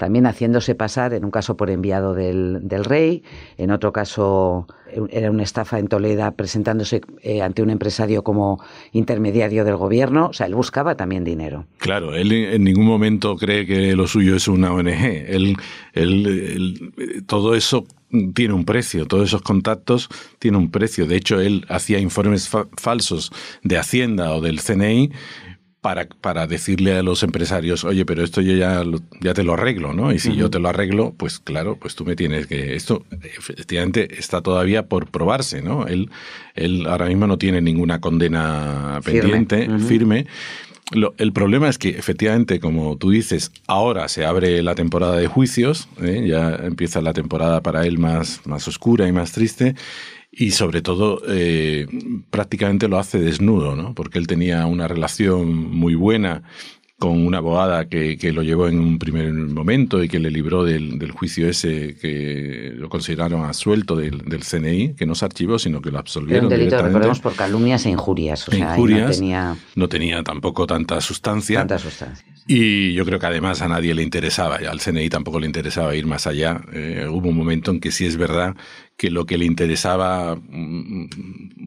también 0.01 0.25
haciéndose 0.25 0.73
pasar, 0.73 1.13
en 1.13 1.23
un 1.23 1.29
caso 1.29 1.55
por 1.55 1.69
enviado 1.69 2.15
del, 2.15 2.59
rey, 2.85 3.21
en 3.59 3.69
otro 3.69 3.93
caso 3.93 4.65
era 5.11 5.29
una 5.29 5.43
estafa 5.43 5.77
en 5.77 5.87
Toledo 5.87 6.31
presentándose 6.31 7.01
eh, 7.21 7.43
ante 7.43 7.61
un 7.61 7.69
empresario 7.69 8.23
como 8.23 8.59
intermediario 8.93 9.63
del 9.63 9.75
gobierno. 9.75 10.29
O 10.29 10.33
sea, 10.33 10.47
él 10.47 10.55
buscaba 10.55 10.95
también 10.95 11.23
dinero. 11.23 11.67
Claro, 11.77 12.15
él 12.15 12.31
en 12.31 12.63
ningún 12.63 12.87
momento 12.87 13.35
cree 13.35 13.67
que 13.67 13.95
lo 13.95 14.07
suyo 14.07 14.35
es 14.35 14.47
una 14.47 14.73
ONG. 14.73 14.87
Él, 14.87 15.55
él, 15.93 17.23
todo 17.27 17.53
eso 17.53 17.85
tiene 18.33 18.55
un 18.55 18.65
precio, 18.65 19.05
todos 19.05 19.25
esos 19.29 19.43
contactos 19.43 20.09
tienen 20.39 20.59
un 20.59 20.71
precio. 20.71 21.05
De 21.05 21.15
hecho, 21.15 21.39
él 21.39 21.63
hacía 21.69 21.99
informes 21.99 22.49
falsos 22.75 23.31
de 23.61 23.77
Hacienda 23.77 24.33
o 24.33 24.41
del 24.41 24.61
CNI 24.61 25.11
para, 25.81 26.05
para 26.05 26.45
decirle 26.45 26.93
a 26.93 27.01
los 27.01 27.23
empresarios, 27.23 27.83
oye, 27.83 28.05
pero 28.05 28.23
esto 28.23 28.41
yo 28.41 28.53
ya, 28.53 28.83
ya 29.19 29.33
te 29.33 29.43
lo 29.43 29.53
arreglo, 29.53 29.93
¿no? 29.93 30.13
Y 30.13 30.19
si 30.19 30.35
yo 30.35 30.51
te 30.51 30.59
lo 30.59 30.69
arreglo, 30.69 31.15
pues 31.17 31.39
claro, 31.39 31.75
pues 31.75 31.95
tú 31.95 32.05
me 32.05 32.15
tienes 32.15 32.45
que... 32.45 32.75
Esto 32.75 33.03
efectivamente 33.23 34.19
está 34.19 34.41
todavía 34.41 34.85
por 34.85 35.07
probarse, 35.07 35.63
¿no? 35.63 35.87
Él, 35.87 36.11
él 36.53 36.85
ahora 36.85 37.07
mismo 37.07 37.25
no 37.25 37.39
tiene 37.39 37.61
ninguna 37.61 37.99
condena 37.99 39.01
pendiente, 39.03 39.67
firme. 39.79 40.27
el 41.17 41.33
problema 41.33 41.67
es 41.67 41.79
que 41.79 41.89
efectivamente, 41.89 42.59
como 42.59 42.95
tú 42.97 43.09
dices, 43.09 43.51
ahora 43.65 44.07
se 44.07 44.23
abre 44.23 44.61
la 44.61 44.75
temporada 44.75 45.15
de 45.15 45.25
juicios, 45.25 45.89
¿eh? 45.99 46.25
ya 46.27 46.57
empieza 46.57 47.01
la 47.01 47.13
temporada 47.13 47.61
para 47.61 47.87
él 47.87 47.97
más, 47.97 48.41
más 48.45 48.67
oscura 48.67 49.07
y 49.07 49.11
más 49.11 49.31
triste, 49.31 49.73
y 50.31 50.51
sobre 50.51 50.81
todo 50.81 51.21
eh, 51.27 51.87
prácticamente 52.29 52.87
lo 52.87 52.97
hace 52.97 53.19
desnudo, 53.19 53.75
¿no? 53.75 53.93
Porque 53.93 54.17
él 54.17 54.27
tenía 54.27 54.65
una 54.65 54.87
relación 54.87 55.53
muy 55.53 55.93
buena 55.95 56.43
con 57.01 57.25
una 57.25 57.39
abogada 57.39 57.89
que, 57.89 58.15
que, 58.15 58.31
lo 58.31 58.43
llevó 58.43 58.67
en 58.67 58.79
un 58.79 58.99
primer 58.99 59.33
momento 59.33 60.03
y 60.03 60.07
que 60.07 60.19
le 60.19 60.29
libró 60.29 60.63
del, 60.63 60.99
del 60.99 61.09
juicio 61.09 61.49
ese 61.49 61.95
que 61.99 62.73
lo 62.75 62.89
consideraron 62.89 63.43
absuelto 63.43 63.95
del, 63.95 64.19
del, 64.19 64.43
CNI, 64.43 64.93
que 64.93 65.07
no 65.07 65.15
se 65.15 65.25
archivó, 65.25 65.57
sino 65.57 65.81
que 65.81 65.89
lo 65.89 65.97
absolvieron. 65.97 66.45
Era 66.45 66.55
un 66.55 66.59
delito, 66.59 66.79
recordemos, 66.79 67.19
por 67.19 67.35
calumnias 67.35 67.87
e 67.87 67.89
injurias. 67.89 68.47
O 68.47 68.51
sea, 68.51 68.75
injurias, 68.75 69.09
no 69.09 69.15
tenía... 69.15 69.57
no 69.73 69.89
tenía 69.89 70.23
tampoco 70.23 70.67
tanta 70.67 71.01
sustancia. 71.01 71.57
Tanta 71.61 71.79
sustancia. 71.79 72.23
Y 72.45 72.93
yo 72.93 73.03
creo 73.03 73.17
que 73.17 73.25
además 73.25 73.63
a 73.63 73.67
nadie 73.67 73.95
le 73.95 74.03
interesaba, 74.03 74.57
al 74.57 74.79
CNI 74.79 75.09
tampoco 75.09 75.39
le 75.39 75.47
interesaba 75.47 75.95
ir 75.95 76.05
más 76.05 76.27
allá. 76.27 76.61
Eh, 76.71 77.07
hubo 77.09 77.29
un 77.29 77.35
momento 77.35 77.71
en 77.71 77.79
que 77.79 77.91
sí 77.91 78.05
es 78.05 78.15
verdad 78.15 78.55
que 79.01 79.09
lo 79.09 79.25
que 79.25 79.39
le 79.39 79.45
interesaba, 79.45 80.35
mm, 80.35 81.07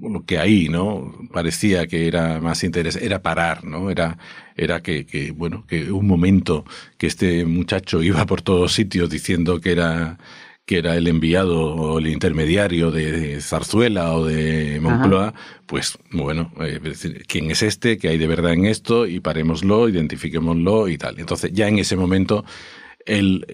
lo 0.00 0.24
que 0.24 0.38
ahí, 0.38 0.68
¿no? 0.68 1.18
Parecía 1.32 1.88
que 1.88 2.06
era 2.06 2.40
más 2.40 2.62
interés, 2.62 2.94
era 2.94 3.22
parar, 3.22 3.64
¿no? 3.64 3.90
Era, 3.90 4.18
era 4.56 4.84
que, 4.84 5.04
que, 5.04 5.32
bueno, 5.32 5.64
que 5.66 5.90
un 5.90 6.06
momento 6.06 6.64
que 6.96 7.08
este 7.08 7.44
muchacho 7.44 8.04
iba 8.04 8.24
por 8.24 8.40
todos 8.40 8.72
sitios 8.72 9.10
diciendo 9.10 9.60
que 9.60 9.72
era, 9.72 10.16
que 10.64 10.78
era 10.78 10.94
el 10.94 11.08
enviado 11.08 11.74
o 11.74 11.98
el 11.98 12.06
intermediario 12.06 12.92
de 12.92 13.40
Zarzuela 13.40 14.12
o 14.12 14.26
de 14.26 14.78
Moncloa, 14.80 15.34
pues 15.66 15.98
bueno, 16.12 16.52
eh, 16.60 16.78
¿quién 17.26 17.50
es 17.50 17.64
este? 17.64 17.98
¿Qué 17.98 18.10
hay 18.10 18.18
de 18.18 18.28
verdad 18.28 18.52
en 18.52 18.66
esto? 18.66 19.08
Y 19.08 19.18
parémoslo, 19.18 19.88
identifiquémoslo 19.88 20.86
y 20.86 20.98
tal. 20.98 21.18
Entonces 21.18 21.50
ya 21.52 21.66
en 21.66 21.80
ese 21.80 21.96
momento 21.96 22.44
el, 23.06 23.44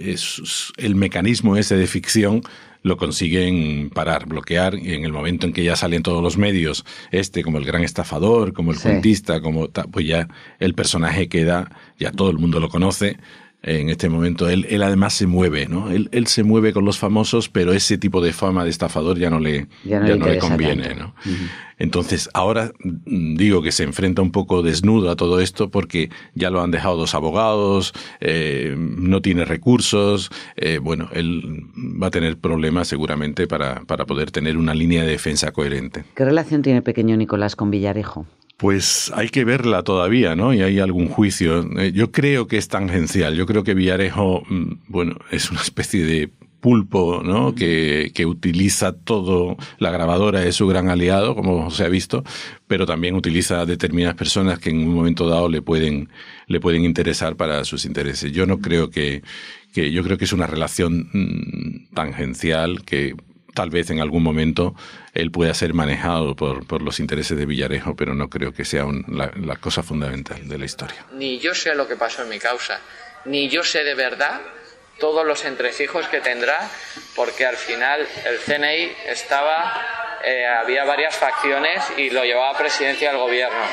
el 0.77 0.95
mecanismo 0.97 1.57
ese 1.57 1.77
de 1.77 1.87
ficción 1.87 2.43
lo 2.83 2.97
consiguen 2.97 3.91
parar, 3.91 4.27
bloquear, 4.27 4.75
y 4.75 4.95
en 4.95 5.05
el 5.05 5.13
momento 5.13 5.47
en 5.47 5.53
que 5.53 5.65
ya 5.65 5.77
salen 5.77 6.03
todos 6.03 6.23
los 6.23 6.37
medios, 6.37 6.85
este 7.11 7.43
como 7.43 7.59
el 7.59 7.65
gran 7.65 7.83
estafador, 7.83 8.53
como 8.53 8.73
el 8.73 8.81
cuentista, 8.81 9.41
como 9.41 9.69
pues 9.69 10.07
ya 10.07 10.29
el 10.59 10.75
personaje 10.75 11.29
queda, 11.29 11.71
ya 11.99 12.11
todo 12.11 12.31
el 12.31 12.39
mundo 12.39 12.61
lo 12.61 12.69
conoce, 12.69 13.19
en 13.63 13.89
este 13.89 14.09
momento. 14.09 14.49
Él, 14.49 14.67
él 14.69 14.83
además 14.83 15.15
se 15.15 15.27
mueve, 15.27 15.67
¿no? 15.67 15.91
Él, 15.91 16.09
él, 16.13 16.27
se 16.27 16.43
mueve 16.43 16.73
con 16.73 16.85
los 16.85 16.99
famosos, 16.99 17.49
pero 17.49 17.73
ese 17.73 17.99
tipo 17.99 18.21
de 18.21 18.33
fama 18.33 18.65
de 18.65 18.71
estafador 18.71 19.19
ya 19.19 19.31
no 19.31 19.39
le, 19.39 19.67
ya 19.85 20.01
no, 20.01 20.27
le, 20.27 20.39
conviene, 20.39 20.95
¿no? 20.95 21.15
Entonces, 21.79 22.29
ahora 22.35 22.73
mm, 22.83 23.37
digo 23.37 23.63
que 23.63 23.73
se 23.73 23.85
enfrenta 23.85 24.23
un 24.23 24.33
poco 24.33 24.63
desnudo 24.63 25.11
a 25.11 25.17
todo 25.17 25.41
esto 25.41 25.71
porque 25.71 26.11
ya 26.35 26.51
lo 26.51 26.63
han 26.63 26.71
dejado 26.71 26.97
dos 26.97 27.15
abogados, 27.15 27.93
eh, 28.21 28.75
no 28.79 29.23
tiene 29.23 29.45
recursos, 29.45 30.31
eh, 30.57 30.79
bueno, 30.79 31.09
él 31.13 31.65
va 32.01 32.09
a 32.09 32.11
tener 32.11 32.37
problemas 32.37 32.89
seguramente 32.89 33.47
para, 33.47 33.83
para 33.85 34.07
poder 34.07 34.31
tener 34.31 34.57
una 34.57 34.75
línea 34.75 35.03
de 35.03 35.11
defensa 35.11 35.53
coherente. 35.53 36.05
¿Qué 36.15 36.25
relación 36.25 36.63
tiene 36.63 36.83
pequeño 36.83 37.17
Nicolás 37.17 37.57
con 37.57 37.71
Villarejo? 37.71 38.27
Pues 38.61 39.11
hay 39.15 39.31
que 39.31 39.47
verla 39.47 39.83
todavía, 39.85 40.37
¿no? 40.37 40.53
Y 40.53 40.61
hay 40.61 40.81
algún 40.81 41.09
juicio. 41.09 41.67
Eh, 41.79 41.93
yo 41.93 42.13
creo 42.13 42.47
que 42.47 42.59
es 42.59 42.69
tangencial. 42.69 43.35
Yo 43.35 43.47
creo 43.47 43.65
que 43.65 43.73
Villarejo, 43.73 44.43
mm, 44.47 44.73
bueno, 44.87 45.17
es 45.31 45.51
una 45.51 45.63
especie 45.63 46.05
de 46.05 46.29
pulpo, 46.61 47.23
¿no? 47.25 47.55
Que, 47.55 48.13
que, 48.15 48.27
utiliza 48.27 48.93
todo, 48.93 49.57
la 49.79 49.91
grabadora 49.91 50.45
es 50.45 50.57
su 50.57 50.67
gran 50.67 50.91
aliado, 50.91 51.35
como 51.35 51.71
se 51.71 51.85
ha 51.85 51.89
visto, 51.89 52.23
pero 52.67 52.85
también 52.85 53.15
utiliza 53.15 53.63
a 53.63 53.67
determinadas 53.67 54.17
personas 54.17 54.59
que 54.59 54.69
en 54.69 54.87
un 54.87 54.95
momento 54.95 55.27
dado 55.27 55.49
le 55.49 55.63
pueden, 55.63 56.11
le 56.47 56.61
pueden 56.61 56.85
interesar 56.85 57.37
para 57.37 57.65
sus 57.65 57.87
intereses. 57.87 58.31
Yo 58.31 58.45
no 58.45 58.59
creo 58.59 58.91
que, 58.91 59.23
que 59.73 59.91
yo 59.91 60.03
creo 60.03 60.19
que 60.19 60.27
es 60.27 60.35
una 60.35 60.47
relación 60.47 61.09
mm, 61.15 61.95
tangencial 61.95 62.85
que 62.85 63.17
tal 63.55 63.71
vez 63.71 63.91
en 63.91 64.01
algún 64.01 64.23
momento 64.23 64.75
él 65.15 65.31
pueda 65.31 65.55
ser 65.55 65.75
manejado 65.75 66.37
por, 66.37 66.67
por 66.67 66.83
los 66.83 67.01
intereses 67.01 67.37
de 67.37 67.47
Villarejo, 67.47 67.97
pero 67.97 68.15
no 68.15 68.29
creo 68.29 68.53
que 68.53 68.65
sea 68.65 68.87
la, 69.09 69.33
la 69.37 69.57
cosa 69.57 69.83
fundamental 69.83 70.49
de 70.49 70.59
la 70.59 70.65
historia. 70.65 71.05
Ni 71.13 71.39
yo 71.39 71.55
sé 71.55 71.75
lo 71.75 71.89
que 71.89 71.97
pasó 71.97 72.23
en 72.23 72.29
mi 72.29 72.39
causa, 72.39 72.81
ni 73.25 73.49
yo 73.49 73.63
sé 73.63 73.85
de 73.85 73.95
verdad 73.95 74.41
todos 75.01 75.27
los 75.27 75.45
entresijos 75.45 76.07
que 76.09 76.21
tendrá, 76.21 76.71
porque 77.17 77.47
al 77.47 77.57
final 77.57 78.07
el 78.27 78.39
CNI 78.39 78.93
estaba, 79.07 80.19
eh, 80.23 80.47
había 80.47 80.85
varias 80.85 81.17
facciones 81.17 81.83
y 81.97 82.11
lo 82.11 82.23
llevaba 82.23 82.51
a 82.51 82.59
presidencia 82.59 83.09
del 83.09 83.19
gobierno 83.19 83.65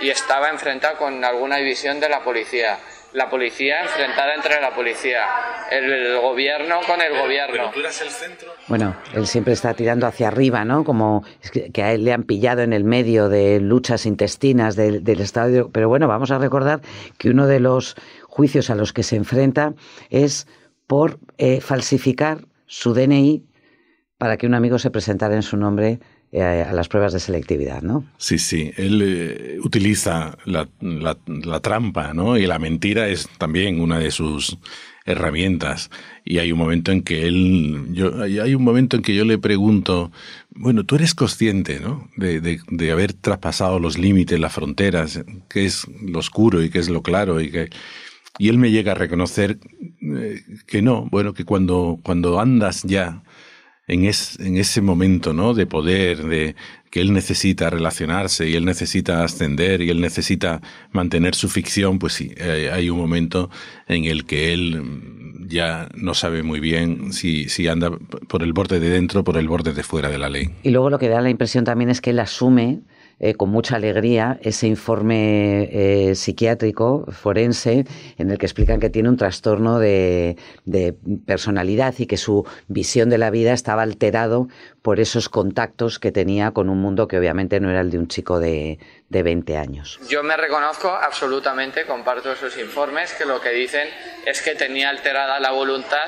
y 0.00 0.10
estaba 0.10 0.48
enfrentado 0.48 0.96
con 0.96 1.24
alguna 1.24 1.56
división 1.56 2.00
de 2.00 2.08
la 2.08 2.20
policía. 2.24 2.78
La 3.16 3.30
policía 3.30 3.80
enfrentada 3.80 4.34
entre 4.34 4.60
la 4.60 4.74
policía, 4.74 5.24
el, 5.70 6.20
gobierno 6.20 6.80
con 6.86 7.00
el 7.00 7.18
gobierno. 7.18 7.70
tú 7.72 7.80
eras 7.80 8.02
el 8.02 8.10
centro. 8.10 8.52
Bueno, 8.68 8.94
él 9.14 9.26
siempre 9.26 9.54
está 9.54 9.72
tirando 9.72 10.06
hacia 10.06 10.28
arriba, 10.28 10.66
¿no? 10.66 10.84
Como 10.84 11.24
que, 11.72 11.82
a 11.82 11.94
él 11.94 12.04
le 12.04 12.12
han 12.12 12.24
pillado 12.24 12.60
en 12.60 12.74
el 12.74 12.84
medio 12.84 13.30
de 13.30 13.58
luchas 13.58 14.04
intestinas 14.04 14.76
del, 14.76 15.02
del 15.02 15.22
Estado. 15.22 15.70
Pero 15.72 15.88
bueno, 15.88 16.08
vamos 16.08 16.30
a 16.30 16.36
recordar 16.36 16.82
que 17.16 17.30
uno 17.30 17.46
de 17.46 17.58
los 17.58 17.96
juicios 18.24 18.68
a 18.68 18.74
los 18.74 18.92
que 18.92 19.02
se 19.02 19.16
enfrenta 19.16 19.72
es 20.10 20.46
por 20.86 21.18
eh, 21.38 21.62
falsificar 21.62 22.40
su 22.66 22.92
DNI 22.92 23.46
para 24.18 24.36
que 24.36 24.46
un 24.46 24.52
amigo 24.52 24.78
se 24.78 24.90
presentara 24.90 25.34
en 25.34 25.42
su 25.42 25.56
nombre 25.56 26.00
a 26.42 26.72
las 26.72 26.88
pruebas 26.88 27.12
de 27.12 27.20
selectividad, 27.20 27.82
¿no? 27.82 28.04
Sí, 28.18 28.38
sí. 28.38 28.72
Él 28.76 29.02
eh, 29.02 29.58
utiliza 29.62 30.36
la, 30.44 30.68
la, 30.80 31.60
trampa, 31.60 32.12
¿no? 32.14 32.36
Y 32.36 32.46
la 32.46 32.58
mentira 32.58 33.08
es 33.08 33.28
también 33.38 33.80
una 33.80 33.98
de 33.98 34.10
sus 34.10 34.58
herramientas. 35.04 35.90
Y 36.24 36.38
hay 36.38 36.52
un 36.52 36.58
momento 36.58 36.92
en 36.92 37.02
que 37.02 37.26
él, 37.26 37.86
yo, 37.92 38.22
hay 38.22 38.54
un 38.54 38.64
momento 38.64 38.96
en 38.96 39.02
que 39.02 39.14
yo 39.14 39.24
le 39.24 39.38
pregunto, 39.38 40.10
bueno, 40.50 40.84
tú 40.84 40.96
eres 40.96 41.14
consciente, 41.14 41.80
¿no? 41.80 42.08
De, 42.16 42.40
de, 42.40 42.60
de 42.68 42.92
haber 42.92 43.12
traspasado 43.12 43.78
los 43.78 43.98
límites, 43.98 44.38
las 44.38 44.52
fronteras, 44.52 45.22
qué 45.48 45.64
es 45.64 45.86
lo 46.02 46.18
oscuro 46.18 46.62
y 46.62 46.70
qué 46.70 46.78
es 46.78 46.88
lo 46.88 47.02
claro 47.02 47.40
y 47.40 47.50
que 47.50 47.70
y 48.38 48.48
él 48.48 48.58
me 48.58 48.70
llega 48.70 48.92
a 48.92 48.96
reconocer 48.96 49.58
eh, 50.02 50.42
que 50.66 50.82
no, 50.82 51.06
bueno, 51.10 51.32
que 51.32 51.44
cuando, 51.44 51.98
cuando 52.02 52.38
andas 52.38 52.82
ya 52.82 53.22
en, 53.86 54.04
en 54.04 54.56
ese 54.56 54.80
momento, 54.80 55.32
¿no? 55.32 55.54
De 55.54 55.66
poder, 55.66 56.24
de 56.24 56.56
que 56.90 57.00
él 57.00 57.12
necesita 57.12 57.70
relacionarse 57.70 58.48
y 58.48 58.54
él 58.54 58.64
necesita 58.64 59.22
ascender 59.22 59.82
y 59.82 59.90
él 59.90 60.00
necesita 60.00 60.60
mantener 60.92 61.34
su 61.34 61.48
ficción, 61.48 61.98
pues 61.98 62.14
sí, 62.14 62.32
hay 62.40 62.90
un 62.90 62.98
momento 62.98 63.50
en 63.86 64.04
el 64.04 64.24
que 64.24 64.52
él 64.52 64.82
mm, 64.82 65.48
ya 65.48 65.88
no 65.94 66.14
sabe 66.14 66.42
muy 66.42 66.60
bien 66.60 67.12
si, 67.12 67.48
si 67.48 67.68
anda 67.68 67.90
por 68.28 68.42
el 68.42 68.52
borde 68.52 68.80
de 68.80 68.90
dentro 68.90 69.20
o 69.20 69.24
por 69.24 69.36
el 69.36 69.48
borde 69.48 69.72
de 69.72 69.82
fuera 69.82 70.08
de 70.08 70.18
la 70.18 70.28
ley. 70.28 70.50
Y 70.62 70.70
luego 70.70 70.90
lo 70.90 70.98
que 70.98 71.08
da 71.08 71.20
la 71.20 71.30
impresión 71.30 71.64
también 71.64 71.90
es 71.90 72.00
que 72.00 72.10
él 72.10 72.18
asume 72.18 72.80
eh, 73.18 73.34
con 73.34 73.48
mucha 73.48 73.76
alegría 73.76 74.38
ese 74.42 74.66
informe 74.66 75.70
eh, 75.72 76.14
psiquiátrico 76.14 77.06
forense 77.10 77.86
en 78.18 78.30
el 78.30 78.38
que 78.38 78.46
explican 78.46 78.78
que 78.78 78.90
tiene 78.90 79.08
un 79.08 79.16
trastorno 79.16 79.78
de, 79.78 80.36
personalidad 81.26 81.94
y 81.98 82.06
que 82.06 82.16
su 82.16 82.46
visión 82.68 83.08
de 83.08 83.18
la 83.18 83.30
vida 83.30 83.52
estaba 83.52 83.82
alterado 83.82 84.48
por 84.82 85.00
esos 85.00 85.28
contactos 85.28 85.98
que 85.98 86.12
tenía 86.12 86.50
con 86.50 86.68
un 86.68 86.80
mundo 86.80 87.08
que 87.08 87.18
obviamente 87.18 87.58
no 87.60 87.70
era 87.70 87.80
el 87.80 87.90
de 87.90 87.98
un 87.98 88.08
chico 88.08 88.38
de, 88.38 88.78
de 89.08 89.22
20 89.22 89.56
años. 89.56 89.98
Yo 90.08 90.22
me 90.22 90.36
reconozco 90.36 90.88
absolutamente, 90.90 91.86
comparto 91.86 92.32
esos 92.32 92.56
informes, 92.58 93.14
que 93.14 93.24
lo 93.24 93.40
que 93.40 93.50
dicen 93.50 93.88
es 94.26 94.42
que 94.42 94.54
tenía 94.54 94.90
alterada 94.90 95.40
la 95.40 95.52
voluntad 95.52 96.06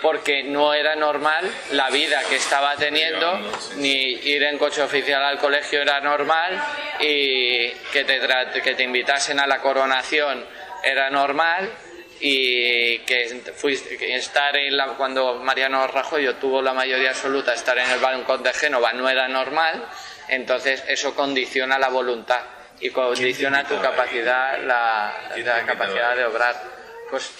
porque 0.00 0.42
no 0.44 0.74
era 0.74 0.94
normal 0.94 1.50
la 1.72 1.90
vida 1.90 2.22
que 2.28 2.36
estaba 2.36 2.76
teniendo, 2.76 3.38
ni 3.76 4.12
ir 4.12 4.42
en 4.42 4.58
coche 4.58 4.82
oficial 4.82 5.22
al 5.24 5.38
colegio 5.38 5.82
era 5.82 6.00
normal 6.00 6.62
y 7.00 7.68
que 7.92 8.04
te, 8.04 8.20
que 8.62 8.74
te 8.74 8.82
invitasen 8.82 9.40
a 9.40 9.46
la 9.46 9.58
coronación 9.58 10.44
era 10.84 11.10
normal 11.10 11.70
y 12.20 12.98
que, 13.00 13.42
fuiste, 13.54 14.14
estar 14.16 14.56
en 14.56 14.76
la, 14.76 14.88
cuando 14.88 15.36
Mariano 15.36 15.86
Rajoy 15.86 16.32
tuvo 16.34 16.60
la 16.62 16.72
mayoría 16.72 17.10
absoluta, 17.10 17.54
estar 17.54 17.78
en 17.78 17.90
el 17.90 18.00
balcón 18.00 18.42
de 18.42 18.52
Génova 18.52 18.92
no 18.92 19.08
era 19.08 19.28
normal, 19.28 19.84
entonces 20.28 20.82
eso 20.88 21.14
condiciona 21.14 21.78
la 21.78 21.88
voluntad 21.88 22.40
y 22.80 22.90
condiciona 22.90 23.64
tu 23.64 23.80
capacidad, 23.80 24.58
la, 24.62 25.12
la 25.36 25.62
capacidad 25.64 26.16
de 26.16 26.24
obrar. 26.24 26.77
Pues 27.10 27.30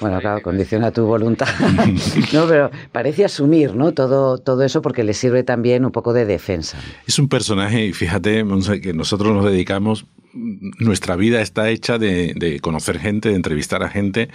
bueno, 0.00 0.20
claro, 0.20 0.42
condiciona 0.42 0.90
tu 0.90 1.04
voluntad. 1.04 1.48
no, 2.32 2.46
pero 2.46 2.70
parece 2.92 3.24
asumir, 3.24 3.74
¿no? 3.74 3.92
Todo, 3.92 4.38
todo 4.38 4.62
eso 4.62 4.80
porque 4.80 5.04
le 5.04 5.12
sirve 5.12 5.42
también 5.42 5.84
un 5.84 5.92
poco 5.92 6.12
de 6.12 6.24
defensa. 6.24 6.78
Es 7.06 7.18
un 7.18 7.28
personaje, 7.28 7.86
y 7.86 7.92
fíjate, 7.92 8.44
que 8.82 8.92
nosotros 8.94 9.34
nos 9.34 9.44
dedicamos, 9.44 10.06
nuestra 10.32 11.16
vida 11.16 11.40
está 11.42 11.68
hecha 11.68 11.98
de, 11.98 12.58
conocer 12.62 12.98
gente, 12.98 13.30
de 13.30 13.34
entrevistar 13.34 13.82
a 13.82 13.90
gente 13.90 14.28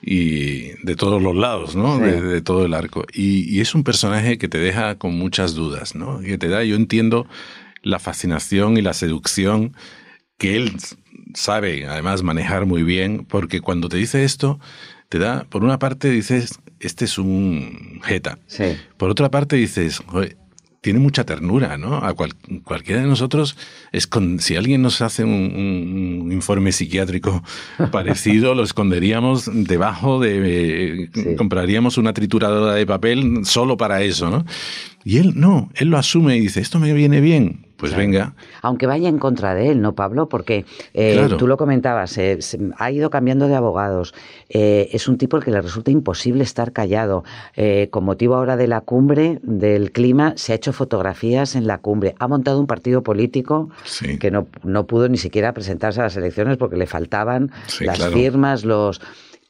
y 0.00 0.70
de 0.84 0.96
todos 0.96 1.22
los 1.22 1.36
lados, 1.36 1.76
¿no? 1.76 1.98
De, 1.98 2.40
todo 2.40 2.64
el 2.64 2.74
arco. 2.74 3.04
Y, 3.12 3.54
y, 3.54 3.60
es 3.60 3.74
un 3.74 3.84
personaje 3.84 4.38
que 4.38 4.48
te 4.48 4.58
deja 4.58 4.96
con 4.96 5.14
muchas 5.14 5.54
dudas, 5.54 5.94
¿no? 5.94 6.20
Que 6.20 6.38
te 6.38 6.48
da, 6.48 6.64
yo 6.64 6.76
entiendo 6.76 7.26
la 7.82 7.98
fascinación 7.98 8.76
y 8.76 8.82
la 8.82 8.94
seducción 8.94 9.74
que 10.38 10.56
él 10.56 10.72
sabe 11.34 11.86
además 11.86 12.22
manejar 12.22 12.66
muy 12.66 12.82
bien, 12.82 13.26
porque 13.28 13.60
cuando 13.60 13.88
te 13.88 13.96
dice 13.96 14.24
esto, 14.24 14.60
te 15.08 15.18
da, 15.18 15.44
por 15.44 15.64
una 15.64 15.78
parte 15.78 16.10
dices, 16.10 16.58
este 16.80 17.04
es 17.04 17.18
un 17.18 18.00
jeta. 18.02 18.38
Sí. 18.46 18.76
Por 18.96 19.10
otra 19.10 19.30
parte 19.30 19.56
dices, 19.56 20.02
tiene 20.82 20.98
mucha 20.98 21.24
ternura, 21.24 21.78
¿no? 21.78 21.96
A 21.96 22.12
cualquiera 22.14 23.00
de 23.00 23.06
nosotros, 23.06 23.56
es 23.92 24.08
con, 24.08 24.40
si 24.40 24.56
alguien 24.56 24.82
nos 24.82 25.00
hace 25.00 25.22
un, 25.22 26.28
informe 26.32 26.72
psiquiátrico 26.72 27.42
parecido, 27.92 28.54
lo 28.54 28.64
esconderíamos 28.64 29.48
debajo 29.52 30.18
de... 30.20 31.08
Compraríamos 31.38 31.98
una 31.98 32.12
trituradora 32.12 32.74
de 32.74 32.84
papel 32.84 33.44
solo 33.44 33.76
para 33.76 34.02
eso, 34.02 34.28
¿no? 34.28 34.44
Y 35.04 35.18
él 35.18 35.34
no, 35.36 35.70
él 35.74 35.88
lo 35.88 35.98
asume 35.98 36.36
y 36.36 36.40
dice, 36.40 36.60
esto 36.60 36.80
me 36.80 36.92
viene 36.92 37.20
bien, 37.20 37.66
pues 37.82 37.96
venga. 37.96 38.36
Aunque 38.60 38.86
vaya 38.86 39.08
en 39.08 39.18
contra 39.18 39.56
de 39.56 39.70
él, 39.72 39.80
¿no, 39.80 39.96
Pablo? 39.96 40.28
Porque 40.28 40.64
eh, 40.94 41.28
tú 41.36 41.48
lo 41.48 41.56
comentabas, 41.56 42.16
eh, 42.16 42.38
ha 42.78 42.92
ido 42.92 43.10
cambiando 43.10 43.48
de 43.48 43.56
abogados. 43.56 44.14
Eh, 44.48 44.88
es 44.92 45.08
un 45.08 45.18
tipo 45.18 45.36
al 45.36 45.42
que 45.42 45.50
le 45.50 45.60
resulta 45.60 45.90
imposible 45.90 46.44
estar 46.44 46.70
callado. 46.70 47.24
con 47.90 48.04
motivo 48.04 48.36
ahora 48.36 48.56
de 48.56 48.68
la 48.68 48.82
cumbre 48.82 49.40
del 49.42 49.90
clima, 49.90 50.34
se 50.36 50.52
ha 50.52 50.54
hecho 50.54 50.72
fotografías 50.72 51.56
en 51.56 51.66
la 51.66 51.78
cumbre. 51.78 52.14
Ha 52.20 52.28
montado 52.28 52.60
un 52.60 52.68
partido 52.68 53.02
político 53.02 53.70
que 54.20 54.30
no, 54.30 54.46
no, 54.62 54.86
pudo 54.86 55.08
ni 55.08 55.18
siquiera 55.18 55.52
presentarse 55.52 55.98
a 55.98 56.04
las 56.04 56.16
elecciones 56.16 56.58
porque 56.58 56.76
le 56.76 56.86
faltaban 56.86 57.50
las 57.80 58.06
firmas, 58.10 58.64
los 58.64 59.00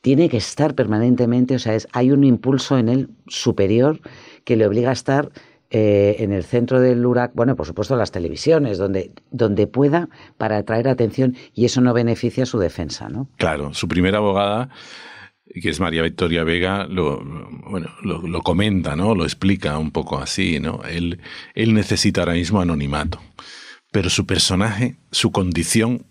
tiene 0.01 0.31
que 0.31 0.39
estar 0.39 0.75
permanentemente, 0.75 1.55
o 1.55 1.59
sea, 1.59 1.75
es, 1.75 1.87
hay 1.93 2.13
un 2.13 2.25
impulso 2.25 2.79
en 2.79 2.89
él 2.89 3.11
superior 3.29 4.01
que 4.45 4.57
le 4.57 4.67
obliga 4.67 4.89
a 4.89 4.95
estar 4.95 5.31
eh, 5.75 6.17
en 6.19 6.33
el 6.33 6.45
centro 6.45 6.83
del 6.83 7.07
huracán, 7.07 7.35
bueno, 7.35 7.57
por 7.57 7.65
supuesto 7.65 7.97
las 7.97 8.13
televisiones, 8.13 8.77
donde, 8.77 9.11
donde 9.31 9.67
pueda 9.67 10.11
para 10.37 10.59
atraer 10.59 10.87
atención 10.87 11.35
y 11.55 11.65
eso 11.65 11.81
no 11.81 11.95
beneficia 11.95 12.45
su 12.45 12.59
defensa, 12.59 13.09
¿no? 13.09 13.31
Claro, 13.39 13.73
su 13.73 13.89
primera 13.89 14.19
abogada 14.19 14.69
que 15.47 15.71
es 15.71 15.81
María 15.81 16.03
Victoria 16.03 16.45
Vega, 16.45 16.87
lo, 16.87 17.25
bueno, 17.71 17.89
lo, 18.03 18.41
comenta, 18.43 18.97
¿no? 18.97 19.15
Lo 19.15 19.25
explica 19.25 19.79
un 19.79 19.91
poco 19.91 20.19
así, 20.19 20.61
¿no? 20.61 20.83
Él, 20.85 21.21
él 21.55 21.73
necesita 21.73 22.21
ahora 22.21 22.35
mismo 22.35 22.61
anonimato, 22.61 23.23
pero 23.91 24.11
su 24.11 24.27
personaje, 24.27 24.97
su 25.11 25.33
condición 25.33 26.05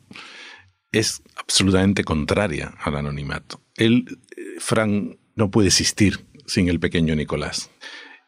es 0.92 1.22
absolutamente 1.36 2.04
contraria 2.04 2.74
al 2.80 2.96
anonimato. 2.96 3.62
Él, 3.76 4.06
eh, 4.36 4.42
Fran, 4.58 5.20
no 5.36 5.52
puede 5.52 5.68
existir 5.68 6.26
sin 6.48 6.68
el 6.68 6.80
pequeño 6.80 7.16
Nicolás 7.16 7.70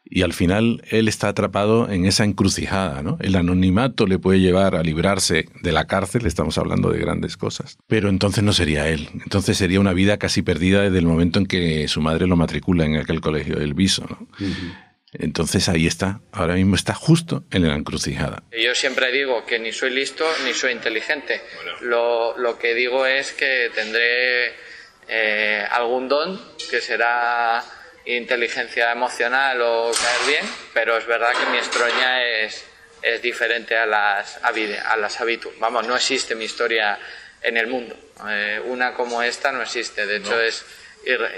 y 0.04 0.22
al 0.22 0.32
final 0.32 0.82
él 0.90 1.08
está 1.08 1.28
atrapado 1.28 1.90
en 1.90 2.06
esa 2.06 2.24
encrucijada, 2.24 3.02
¿no? 3.02 3.16
El 3.20 3.36
anonimato 3.36 4.06
le 4.06 4.18
puede 4.18 4.40
llevar 4.40 4.74
a 4.74 4.82
librarse 4.82 5.46
de 5.62 5.72
la 5.72 5.86
cárcel, 5.86 6.26
estamos 6.26 6.58
hablando 6.58 6.90
de 6.90 6.98
grandes 6.98 7.36
cosas, 7.36 7.78
pero 7.86 8.08
entonces 8.08 8.44
no 8.44 8.52
sería 8.52 8.88
él, 8.88 9.08
entonces 9.22 9.56
sería 9.56 9.80
una 9.80 9.92
vida 9.92 10.18
casi 10.18 10.42
perdida 10.42 10.82
desde 10.82 10.98
el 10.98 11.06
momento 11.06 11.38
en 11.38 11.46
que 11.46 11.88
su 11.88 12.00
madre 12.00 12.26
lo 12.26 12.36
matricula 12.36 12.84
en 12.84 12.96
aquel 12.96 13.20
colegio 13.20 13.56
del 13.56 13.74
Viso, 13.74 14.06
¿no? 14.08 14.28
Entonces 15.16 15.68
ahí 15.68 15.86
está, 15.86 16.20
ahora 16.32 16.54
mismo 16.54 16.74
está 16.74 16.92
justo 16.92 17.44
en 17.52 17.68
la 17.68 17.74
encrucijada. 17.74 18.42
Yo 18.50 18.74
siempre 18.74 19.12
digo 19.12 19.44
que 19.46 19.60
ni 19.60 19.72
soy 19.72 19.90
listo 19.90 20.24
ni 20.44 20.52
soy 20.52 20.72
inteligente. 20.72 21.40
Lo, 21.82 22.36
lo 22.36 22.58
que 22.58 22.74
digo 22.74 23.06
es 23.06 23.32
que 23.32 23.70
tendré 23.74 24.52
eh, 25.08 25.64
algún 25.70 26.08
don 26.08 26.40
que 26.68 26.80
será 26.80 27.62
inteligencia 28.06 28.92
emocional 28.92 29.60
o 29.60 29.90
caer 29.92 30.26
bien, 30.26 30.54
pero 30.72 30.96
es 30.96 31.06
verdad 31.06 31.30
que 31.32 31.50
mi 31.50 31.58
estroña 31.58 32.22
es, 32.24 32.64
es 33.02 33.22
diferente 33.22 33.76
a 33.76 33.86
las, 33.86 34.38
a 34.42 34.96
las 34.96 35.20
habituales. 35.20 35.60
Vamos, 35.60 35.86
no 35.86 35.96
existe 35.96 36.34
mi 36.34 36.44
historia 36.44 36.98
en 37.42 37.56
el 37.56 37.66
mundo. 37.66 37.96
Eh, 38.28 38.60
una 38.66 38.94
como 38.94 39.22
esta 39.22 39.52
no 39.52 39.62
existe, 39.62 40.06
de 40.06 40.16
hecho 40.16 40.40
es 40.40 40.64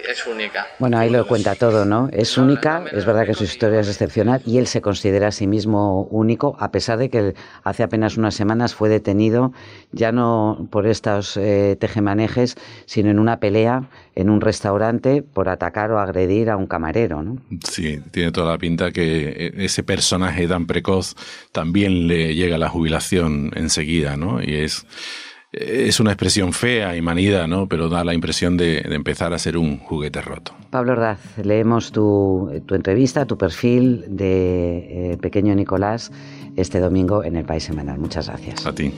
es 0.09 0.27
única. 0.27 0.67
Bueno, 0.79 0.99
ahí 0.99 1.11
lo 1.11 1.27
cuenta 1.27 1.55
todo, 1.55 1.85
¿no? 1.85 2.09
Es 2.13 2.39
única, 2.39 2.85
es 2.93 3.05
verdad 3.05 3.27
que 3.27 3.35
su 3.35 3.45
historia 3.45 3.81
es 3.81 3.89
excepcional 3.89 4.41
y 4.47 4.59
él 4.59 4.67
se 4.67 4.81
considera 4.81 5.29
a 5.29 5.33
sí 5.33 5.47
mismo 5.47 6.05
único, 6.05 6.57
a 6.61 6.71
pesar 6.71 6.99
de 6.99 7.11
que 7.11 7.35
hace 7.65 7.83
apenas 7.83 8.17
unas 8.17 8.35
semanas 8.35 8.75
fue 8.75 8.89
detenido, 8.89 9.53
ya 9.97 10.13
no 10.13 10.69
por 10.71 10.87
estos 10.87 11.37
eh, 11.37 11.77
tejemanejes, 11.81 12.57
sino 12.85 13.11
en 13.11 13.19
una 13.19 13.41
pelea 13.41 13.89
en 14.15 14.31
un 14.31 14.41
restaurante 14.41 15.23
por 15.23 15.49
atacar 15.49 15.91
o 15.91 15.99
agredir 15.99 16.51
a 16.51 16.57
un 16.57 16.67
camarero, 16.67 17.23
¿no? 17.23 17.39
Sí, 17.65 18.01
tiene 18.11 18.31
toda 18.31 18.53
la 18.53 18.59
pinta 18.59 18.93
que 18.93 19.53
ese 19.57 19.83
personaje 19.83 20.47
tan 20.47 20.67
precoz 20.67 21.15
también 21.53 22.07
le 22.07 22.35
llega 22.35 22.57
a 22.57 22.59
la 22.59 22.69
jubilación 22.69 23.51
enseguida, 23.55 24.17
¿no? 24.17 24.43
Y 24.43 24.55
es 24.55 24.87
es 25.57 26.01
una 26.01 26.11
expresión 26.11 26.53
fea 26.53 26.97
y 26.97 27.03
manida, 27.03 27.47
¿no? 27.47 27.67
Pero 27.67 27.89
da 27.89 28.05
la 28.05 28.13
impresión 28.13 28.57
de, 28.57 28.79
empezar 28.79 29.33
a 29.33 29.39
ser 29.39 29.57
un 29.57 29.79
juguete 29.79 30.21
roto. 30.21 30.53
Pablo 30.71 30.93
Ordaz, 30.93 31.19
leemos 31.43 31.93
tu, 31.93 32.51
entrevista, 32.71 33.25
tu 33.25 33.39
perfil 33.39 34.05
de 34.09 35.13
eh, 35.13 35.17
Pequeño 35.19 35.55
Nicolás 35.55 36.13
este 36.57 36.81
domingo 36.81 37.25
en 37.25 37.37
el 37.37 37.45
País 37.45 37.65
Semanal. 37.65 37.99
Muchas 37.99 38.29
gracias. 38.29 38.67
A 38.67 38.75
ti. 38.75 38.93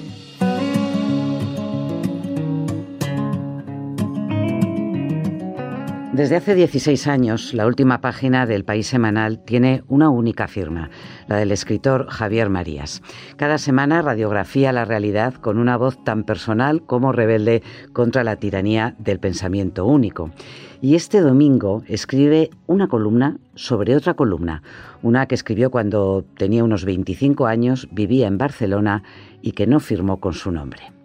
Desde 6.19 6.35
hace 6.35 6.57
16 6.57 7.07
años, 7.07 7.55
la 7.55 7.65
última 7.65 8.01
página 8.01 8.45
del 8.45 8.65
País 8.65 8.89
Semanal 8.89 9.39
tiene 9.39 9.85
una 9.87 10.11
única 10.11 10.49
firma, 10.49 10.91
la 11.29 11.37
del 11.37 11.53
escritor 11.53 12.09
Javier 12.09 12.51
Marías. 12.51 13.03
Cada 13.37 13.57
semana 13.57 14.03
radiografía 14.03 14.73
la 14.73 14.85
realidad 14.85 15.35
con 15.35 15.59
una 15.59 15.77
voz 15.77 16.03
tan 16.03 16.25
personal 16.25 16.83
como 16.83 17.13
rebelde 17.13 17.63
contra 17.93 18.25
la 18.25 18.35
tiranía 18.35 18.97
del 18.99 19.21
pensamiento 19.21 19.87
único. 19.87 20.33
Y 20.81 20.97
este 20.97 21.21
domingo 21.21 21.85
escribe 21.87 22.51
una 22.67 22.89
columna 22.89 23.39
sobre 23.55 23.95
otra 23.95 24.15
columna, 24.15 24.65
una 25.03 25.27
que 25.27 25.37
escribió 25.37 25.71
cuando 25.71 26.25
tenía 26.37 26.65
unos 26.65 26.85
25 26.85 27.47
años, 27.47 27.87
vivía 27.93 28.27
en 28.27 28.39
Barcelona 28.39 29.05
y 29.41 29.53
que 29.53 29.69
no 29.69 29.79
firmó 29.79 30.19
con 30.19 30.35
su 30.35 30.51
nombre. 30.51 30.98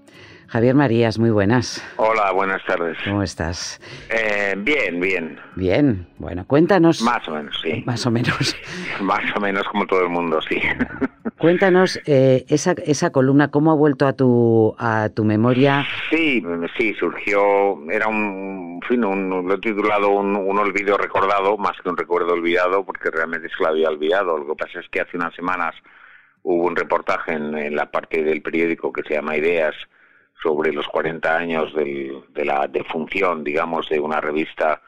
Javier 0.53 0.75
Marías, 0.75 1.17
muy 1.17 1.31
buenas. 1.31 1.83
Hola, 1.95 2.31
buenas 2.31 2.63
tardes. 2.67 2.95
¿Cómo 3.03 3.23
estás? 3.23 3.81
Eh, 4.11 4.53
bien, 4.55 4.99
bien. 4.99 5.39
Bien, 5.55 6.05
bueno, 6.19 6.45
cuéntanos. 6.45 7.01
Más 7.01 7.27
o 7.27 7.31
menos, 7.31 7.59
sí. 7.59 7.81
Más 7.87 8.05
o 8.05 8.11
menos. 8.11 8.55
Más 9.01 9.23
o 9.35 9.39
menos 9.39 9.63
como 9.69 9.87
todo 9.87 10.03
el 10.03 10.09
mundo, 10.09 10.39
sí. 10.47 10.61
Cuéntanos 11.39 11.99
eh, 12.05 12.45
esa, 12.49 12.75
esa 12.85 13.11
columna, 13.11 13.49
¿cómo 13.49 13.71
ha 13.71 13.73
vuelto 13.73 14.05
a 14.05 14.13
tu, 14.13 14.75
a 14.77 15.09
tu 15.09 15.23
memoria? 15.23 15.87
Sí, 16.11 16.43
sí, 16.77 16.93
surgió, 16.99 17.79
era 17.89 18.07
un, 18.07 18.79
fin, 18.87 19.03
un, 19.03 19.47
lo 19.47 19.55
he 19.55 19.57
titulado 19.57 20.11
un, 20.11 20.35
un, 20.35 20.59
olvido 20.59 20.99
recordado, 20.99 21.57
más 21.57 21.81
que 21.81 21.89
un 21.89 21.97
recuerdo 21.97 22.33
olvidado, 22.33 22.85
porque 22.85 23.09
realmente 23.09 23.49
se 23.49 23.55
lo 23.63 23.69
había 23.69 23.89
olvidado. 23.89 24.37
Lo 24.37 24.45
que 24.49 24.65
pasa 24.65 24.81
es 24.81 24.89
que 24.89 25.01
hace 25.01 25.17
unas 25.17 25.33
semanas 25.33 25.73
hubo 26.43 26.67
un 26.67 26.75
reportaje 26.75 27.33
en 27.33 27.75
la 27.75 27.89
parte 27.89 28.23
del 28.23 28.43
periódico 28.43 28.93
que 28.93 29.01
se 29.01 29.15
llama 29.15 29.35
Ideas, 29.35 29.73
sobre 30.43 30.73
los 30.73 30.85
40 30.87 31.37
años 31.37 31.73
de 31.73 32.45
la 32.45 32.67
defunción, 32.67 33.43
digamos, 33.43 33.87
de 33.87 33.99
una 33.99 34.19
revista 34.19 34.81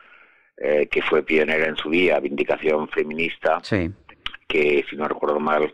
eh, 0.58 0.88
que 0.91 1.02
fue 1.02 1.24
pionera 1.24 1.65
en 1.68 1.78
su 1.78 1.89
día, 1.89 2.20
Vindicación 2.20 2.88
Feminista, 2.89 3.62
que, 4.48 4.86
si 4.89 4.96
no 4.96 5.08
recuerdo 5.08 5.39
mal, 5.39 5.74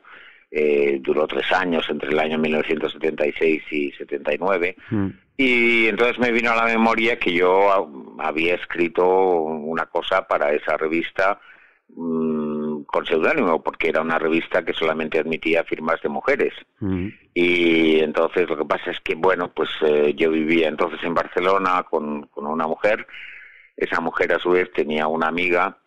eh, 0.50 1.00
duró 1.02 1.28
tres 1.28 1.52
años, 1.52 1.88
entre 1.90 2.10
el 2.10 2.20
año 2.20 2.38
1976 2.38 3.64
y 3.72 3.92
79. 3.92 4.76
Mm. 4.90 5.08
Y 5.38 5.88
entonces 5.88 6.20
me 6.20 6.32
vino 6.32 6.52
a 6.52 6.56
la 6.56 6.66
memoria 6.66 7.18
que 7.18 7.34
yo 7.34 8.18
había 8.20 8.56
escrito 8.56 9.08
una 9.08 9.86
cosa 9.86 10.28
para 10.28 10.54
esa 10.54 10.78
revista 10.78 11.40
mm, 11.90 12.31
con 12.92 13.06
seudónimo, 13.06 13.64
porque 13.64 13.90
era 13.90 14.02
una 14.02 14.20
revista 14.20 14.64
que 14.64 14.74
solamente 14.74 15.20
admitía 15.20 15.64
firmas 15.64 16.02
de 16.02 16.10
mujeres. 16.10 16.54
Mm. 16.80 17.08
Y 17.34 18.00
entonces 18.00 18.50
lo 18.50 18.58
que 18.58 18.66
pasa 18.66 18.92
es 18.92 19.00
que, 19.00 19.16
bueno, 19.16 19.52
pues 19.54 19.70
eh, 19.82 20.14
yo 20.16 20.30
vivía 20.32 20.68
entonces 20.68 21.00
en 21.04 21.14
Barcelona 21.14 21.86
con, 21.90 22.28
con 22.28 22.46
una 22.46 22.68
mujer 22.68 23.08
esa 23.82 24.00
mujer 24.00 24.34
a 24.34 24.40
su 24.40 24.52
vez 24.52 24.72
tenía 24.74 25.08
una 25.08 25.28
amiga 25.28 25.78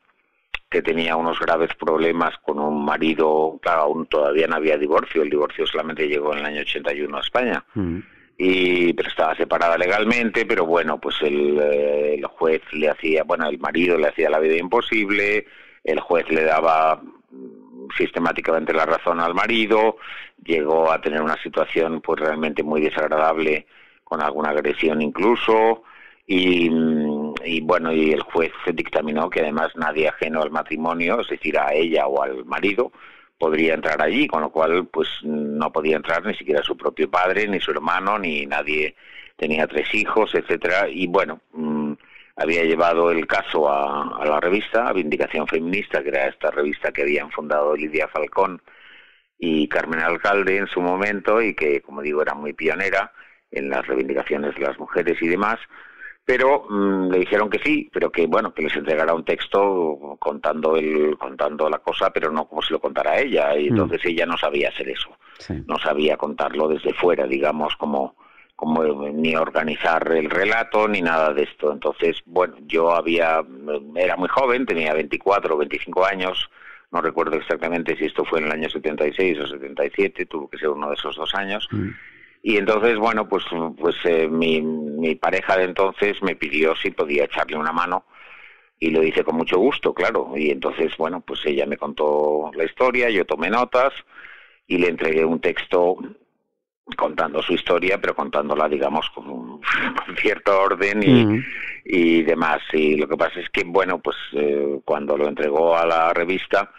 que 0.69 0.83
tenía 0.83 1.17
unos 1.17 1.39
graves 1.39 1.71
problemas 1.79 2.35
con 2.39 2.59
un 2.59 2.85
marido, 2.85 3.59
claro, 3.63 3.83
aún 3.83 4.07
todavía 4.07 4.49
no 4.49 4.57
había 4.57 4.77
divorcio, 4.77 5.23
el 5.23 5.31
divorcio 5.31 5.65
solamente 5.67 6.09
llegó 6.09 6.33
en 6.33 6.41
el 6.41 6.47
año 6.47 6.61
81 6.63 7.17
a 7.17 7.21
España. 7.21 7.65
Mm. 7.75 7.99
Y, 8.37 8.93
pero 8.95 9.09
estaba 9.09 9.37
separada 9.37 9.79
legalmente, 9.79 10.45
pero 10.45 10.67
bueno, 10.67 10.99
pues 11.01 11.15
el, 11.23 11.57
eh, 11.61 12.15
el 12.15 12.25
juez 12.27 12.63
le 12.73 12.91
hacía, 12.91 13.23
bueno, 13.23 13.49
el 13.49 13.61
marido 13.61 13.97
le 13.97 14.09
hacía 14.09 14.29
la 14.29 14.41
vida 14.41 14.57
imposible, 14.57 15.47
el 15.85 16.01
juez 16.01 16.29
le 16.31 16.45
daba 16.45 17.01
mm, 17.31 17.89
sistemáticamente 17.97 18.73
la 18.73 18.87
razón 18.87 19.21
al 19.21 19.35
marido, 19.35 19.99
llegó 20.43 20.91
a 20.91 21.01
tener 21.01 21.23
una 21.23 21.41
situación 21.43 22.01
pues 22.01 22.21
realmente 22.21 22.63
muy 22.63 22.81
desagradable 22.81 23.67
con 24.03 24.21
alguna 24.21 24.51
agresión 24.51 25.01
incluso, 25.03 25.83
y, 26.27 27.61
bueno, 27.61 27.93
y 27.93 28.13
el 28.13 28.23
juez 28.23 28.53
dictaminó 28.73 29.29
que 29.29 29.41
además 29.41 29.73
nadie 29.77 30.09
ajeno 30.09 30.41
al 30.41 30.51
matrimonio, 30.51 31.21
es 31.21 31.29
decir, 31.29 31.59
a 31.59 31.73
ella 31.75 32.07
o 32.07 32.23
al 32.23 32.45
marido, 32.47 32.93
podría 33.39 33.75
entrar 33.75 34.01
allí, 34.01 34.27
con 34.27 34.41
lo 34.41 34.51
cual 34.51 34.87
pues 34.87 35.09
no 35.23 35.71
podía 35.71 35.97
entrar 35.97 36.25
ni 36.25 36.35
siquiera 36.35 36.63
su 36.63 36.77
propio 36.77 37.11
padre, 37.11 37.47
ni 37.47 37.61
su 37.61 37.73
hermano, 37.73 38.19
ni 38.19 38.47
nadie. 38.47 38.95
Tenía 39.37 39.67
tres 39.67 39.93
hijos, 39.95 40.35
etcétera, 40.35 40.89
y 40.89 41.07
bueno, 41.09 41.41
mm, 41.53 41.74
había 42.37 42.65
llevado 42.65 43.11
el 43.11 43.27
caso 43.27 43.69
a, 43.69 44.17
a, 44.21 44.25
la 44.25 44.41
revista, 44.41 44.89
a 44.89 44.93
Vindicación 44.93 45.47
Feminista, 45.47 46.03
que 46.03 46.09
era 46.09 46.29
esta 46.29 46.51
revista 46.51 46.93
que 46.93 47.03
habían 47.03 47.31
fundado 47.31 47.77
Lidia 47.77 48.09
Falcón 48.09 48.61
y 49.39 49.69
Carmen 49.69 50.01
Alcalde 50.01 50.57
en 50.57 50.67
su 50.67 50.81
momento, 50.81 51.41
y 51.41 51.55
que, 51.55 51.81
como 51.81 52.03
digo, 52.03 52.23
era 52.23 52.35
muy 52.35 52.53
pionera 52.53 53.13
en 53.51 53.71
las 53.71 53.87
reivindicaciones 53.87 54.55
de 54.55 54.63
las 54.63 54.79
mujeres 54.79 55.21
y 55.23 55.29
demás, 55.29 55.59
pero 56.25 56.67
mm, 56.69 57.11
le 57.11 57.19
dijeron 57.19 57.51
que 57.51 57.59
sí, 57.59 57.91
pero 57.93 58.11
que 58.11 58.27
bueno, 58.27 58.53
que 58.55 58.63
les 58.63 58.75
entregara 58.75 59.15
un 59.15 59.25
texto 59.25 60.17
contando 60.19 60.77
el 60.77 61.17
contando 61.19 61.69
la 61.69 61.79
cosa, 61.79 62.11
pero 62.11 62.33
no 62.33 62.49
como 62.49 62.63
si 62.63 62.73
lo 62.73 62.81
contara 62.81 63.21
ella, 63.21 63.57
y 63.57 63.65
mm. 63.65 63.69
entonces 63.69 64.01
ella 64.05 64.27
no 64.27 64.37
sabía 64.39 64.71
hacer 64.71 64.89
eso. 64.89 65.11
No 65.67 65.79
sabía 65.79 66.17
contarlo 66.17 66.69
desde 66.69 66.95
fuera, 66.95 67.27
digamos, 67.27 67.77
como 67.77 68.17
como 68.57 68.85
ni 69.09 69.35
organizar 69.35 70.11
el 70.13 70.31
relato 70.31 70.87
ni 70.89 71.03
nada 71.03 71.33
de 71.33 71.43
esto. 71.43 71.73
Entonces, 71.73 72.23
bueno, 72.27 72.57
yo 72.67 72.93
había 72.93 73.45
era 73.97 74.17
muy 74.17 74.29
joven, 74.29 74.67
tenía 74.67 74.95
24 74.95 75.55
o 75.55 75.59
25 75.59 76.05
años, 76.05 76.51
no 76.93 77.01
recuerdo 77.01 77.37
exactamente 77.37 77.97
si 77.97 78.05
esto 78.05 78.25
fue 78.25 78.39
en 78.39 78.47
el 78.47 78.53
año 78.53 78.71
76 78.71 79.39
o 79.41 79.47
77, 79.47 80.27
tuvo 80.27 80.49
que 80.49 80.59
ser 80.59 80.69
uno 80.69 80.89
de 80.89 80.95
esos 80.95 81.17
dos 81.17 81.35
años. 81.35 81.67
Mm. 81.73 81.89
Y 82.43 82.57
entonces, 82.59 82.99
bueno, 82.99 83.29
pues, 83.29 83.45
pues 83.79 83.97
eh, 84.05 84.29
mi, 84.29 84.61
mi 84.61 85.15
pareja 85.15 85.57
de 85.57 85.65
entonces 85.65 86.23
me 86.23 86.37
pidió 86.37 86.77
si 86.77 86.91
podía 86.91 87.25
echarle 87.25 87.57
una 87.57 87.73
mano 87.73 88.05
y 88.79 88.91
lo 88.91 89.03
hice 89.03 89.25
con 89.25 89.37
mucho 89.37 89.59
gusto, 89.59 89.95
claro. 89.95 90.33
Y 90.37 90.51
entonces, 90.51 90.95
bueno, 90.99 91.23
pues 91.23 91.41
ella 91.47 91.65
me 91.67 91.79
contó 91.79 92.51
la 92.55 92.65
historia, 92.65 93.09
yo 93.09 93.25
tomé 93.25 93.49
notas 93.49 93.93
y 94.67 94.79
le 94.79 94.89
entregué 94.89 95.25
un 95.25 95.41
texto 95.41 95.97
contando 96.97 97.43
su 97.43 97.55
historia, 97.55 97.99
pero 98.01 98.15
contándola, 98.15 98.69
digamos, 98.69 99.09
con, 99.15 99.61
cierto 100.21 100.61
orden 100.61 101.03
y, 101.03 101.25
mm. 101.25 101.45
y, 101.85 102.23
demás. 102.23 102.61
Y 102.73 102.97
lo 102.97 103.09
que 103.09 103.17
pasa 103.17 103.41
es 103.41 103.49
que, 103.51 103.65
bueno, 103.65 103.99
pues 103.99 104.17
eh, 104.33 104.81
cuando 104.85 105.17
lo 105.17 105.29
entregó 105.29 105.77
a 105.77 105.87
la 105.87 106.13
revista, 106.13 106.71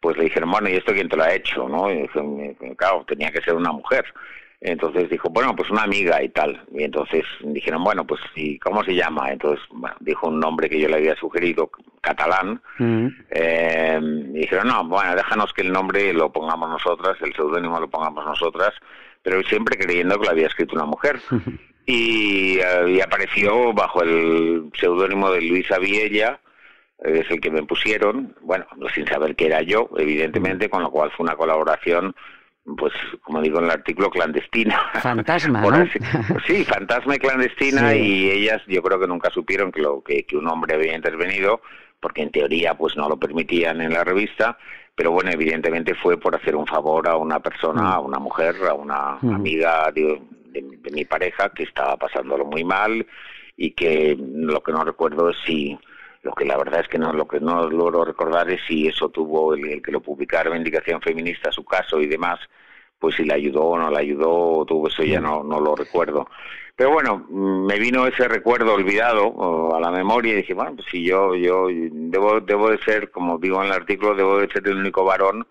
pues 0.00 0.16
le 0.16 0.24
dijeron, 0.24 0.50
bueno, 0.50 0.68
¿y 0.68 0.74
esto 0.74 0.92
quién 0.92 1.08
te 1.08 1.16
lo 1.16 1.24
ha 1.24 1.34
hecho? 1.34 1.68
¿no? 1.68 1.90
Y 1.90 2.02
dije, 2.02 2.76
claro, 2.76 3.04
tenía 3.06 3.30
que 3.30 3.42
ser 3.42 3.54
una 3.54 3.72
mujer. 3.72 4.04
Entonces 4.62 5.08
dijo, 5.08 5.30
bueno, 5.30 5.56
pues 5.56 5.70
una 5.70 5.84
amiga 5.84 6.22
y 6.22 6.28
tal. 6.28 6.62
Y 6.72 6.84
entonces 6.84 7.24
dijeron, 7.40 7.82
bueno, 7.82 8.06
pues 8.06 8.20
¿y 8.34 8.58
cómo 8.58 8.84
se 8.84 8.94
llama? 8.94 9.30
Entonces 9.30 9.64
bueno, 9.70 9.96
dijo 10.00 10.28
un 10.28 10.38
nombre 10.38 10.68
que 10.68 10.78
yo 10.78 10.88
le 10.88 10.96
había 10.96 11.16
sugerido, 11.16 11.70
catalán. 12.02 12.60
Eh, 13.30 13.98
y 14.02 14.38
dijeron, 14.38 14.68
no, 14.68 14.84
bueno, 14.84 15.14
déjanos 15.14 15.52
que 15.54 15.62
el 15.62 15.72
nombre 15.72 16.12
lo 16.12 16.30
pongamos 16.30 16.68
nosotras, 16.68 17.16
el 17.22 17.34
seudónimo 17.34 17.80
lo 17.80 17.88
pongamos 17.88 18.24
nosotras, 18.24 18.74
pero 19.22 19.42
siempre 19.44 19.78
creyendo 19.78 20.18
que 20.18 20.26
lo 20.26 20.30
había 20.30 20.46
escrito 20.46 20.74
una 20.74 20.86
mujer. 20.86 21.20
y, 21.86 22.58
eh, 22.58 22.84
y, 22.88 23.00
apareció 23.00 23.72
bajo 23.72 24.02
el 24.02 24.70
seudónimo 24.78 25.30
de 25.30 25.42
Luisa 25.42 25.78
Viella, 25.78 26.40
es 26.98 27.30
el 27.30 27.40
que 27.40 27.50
me 27.50 27.62
pusieron, 27.62 28.36
bueno, 28.42 28.66
sin 28.94 29.06
saber 29.06 29.34
que 29.34 29.46
era 29.46 29.62
yo, 29.62 29.88
evidentemente, 29.96 30.68
con 30.68 30.82
lo 30.82 30.90
cual 30.90 31.10
fue 31.10 31.24
una 31.24 31.36
colaboración 31.36 32.14
pues 32.76 32.92
como 33.22 33.40
digo 33.40 33.58
en 33.58 33.64
el 33.64 33.70
artículo, 33.70 34.10
clandestina. 34.10 34.90
Fantasma, 35.00 35.60
¿no? 35.70 35.86
sí, 36.46 36.64
fantasma 36.64 37.16
y 37.16 37.18
clandestina 37.18 37.94
y 37.94 38.30
ellas 38.30 38.62
yo 38.66 38.82
creo 38.82 39.00
que 39.00 39.06
nunca 39.06 39.30
supieron 39.30 39.72
que, 39.72 39.80
lo, 39.80 40.02
que, 40.02 40.24
que 40.24 40.36
un 40.36 40.48
hombre 40.48 40.74
había 40.74 40.94
intervenido, 40.94 41.62
porque 42.00 42.22
en 42.22 42.30
teoría 42.30 42.74
pues 42.74 42.96
no 42.96 43.08
lo 43.08 43.18
permitían 43.18 43.80
en 43.80 43.92
la 43.92 44.04
revista, 44.04 44.58
pero 44.94 45.12
bueno, 45.12 45.30
evidentemente 45.30 45.94
fue 45.94 46.18
por 46.18 46.34
hacer 46.34 46.56
un 46.56 46.66
favor 46.66 47.08
a 47.08 47.16
una 47.16 47.40
persona, 47.40 47.82
mm. 47.82 47.86
a 47.86 48.00
una 48.00 48.18
mujer, 48.18 48.56
a 48.68 48.74
una 48.74 49.18
mm. 49.20 49.34
amiga 49.34 49.90
de, 49.92 50.20
de, 50.52 50.90
mi 50.90 51.04
pareja 51.04 51.50
que 51.50 51.64
estaba 51.64 51.96
pasándolo 51.96 52.44
muy 52.44 52.64
mal 52.64 53.06
y 53.56 53.72
que 53.72 54.16
lo 54.18 54.62
que 54.62 54.72
no 54.72 54.84
recuerdo 54.84 55.30
es 55.30 55.36
si 55.46 55.78
lo 56.22 56.32
que 56.32 56.44
la 56.44 56.58
verdad 56.58 56.80
es 56.80 56.88
que 56.88 56.98
no 56.98 57.12
lo 57.12 57.26
que 57.26 57.40
no 57.40 57.68
logro 57.70 58.04
recordar 58.04 58.50
es 58.50 58.60
si 58.68 58.86
eso 58.86 59.08
tuvo 59.08 59.54
el, 59.54 59.80
que 59.82 59.92
lo 59.92 60.00
publicara 60.00 60.54
Indicación 60.56 61.00
Feminista, 61.00 61.50
su 61.50 61.64
caso 61.64 62.00
y 62.00 62.06
demás, 62.06 62.38
pues 63.00 63.16
si 63.16 63.24
le 63.24 63.34
ayudó 63.34 63.62
o 63.62 63.78
no 63.78 63.90
le 63.90 63.98
ayudó, 63.98 64.64
tuvo 64.66 64.88
eso 64.88 65.02
ya 65.02 65.20
no, 65.20 65.42
no 65.42 65.58
lo 65.58 65.74
recuerdo. 65.74 66.28
Pero 66.76 66.92
bueno, 66.92 67.26
me 67.28 67.78
vino 67.78 68.06
ese 68.06 68.28
recuerdo 68.28 68.74
olvidado 68.74 69.74
a 69.74 69.80
la 69.80 69.90
memoria 69.90 70.32
y 70.32 70.36
dije, 70.36 70.54
bueno, 70.54 70.76
pues 70.76 70.86
si 70.90 71.04
yo, 71.04 71.34
yo 71.34 71.66
debo, 71.70 72.40
debo 72.40 72.70
de 72.70 72.78
ser, 72.78 73.10
como 73.10 73.38
digo 73.38 73.60
en 73.60 73.68
el 73.68 73.72
artículo, 73.72 74.14
debo 74.14 74.38
de 74.38 74.48
ser 74.48 74.66
el 74.68 74.76
único 74.76 75.04
varón 75.04 75.46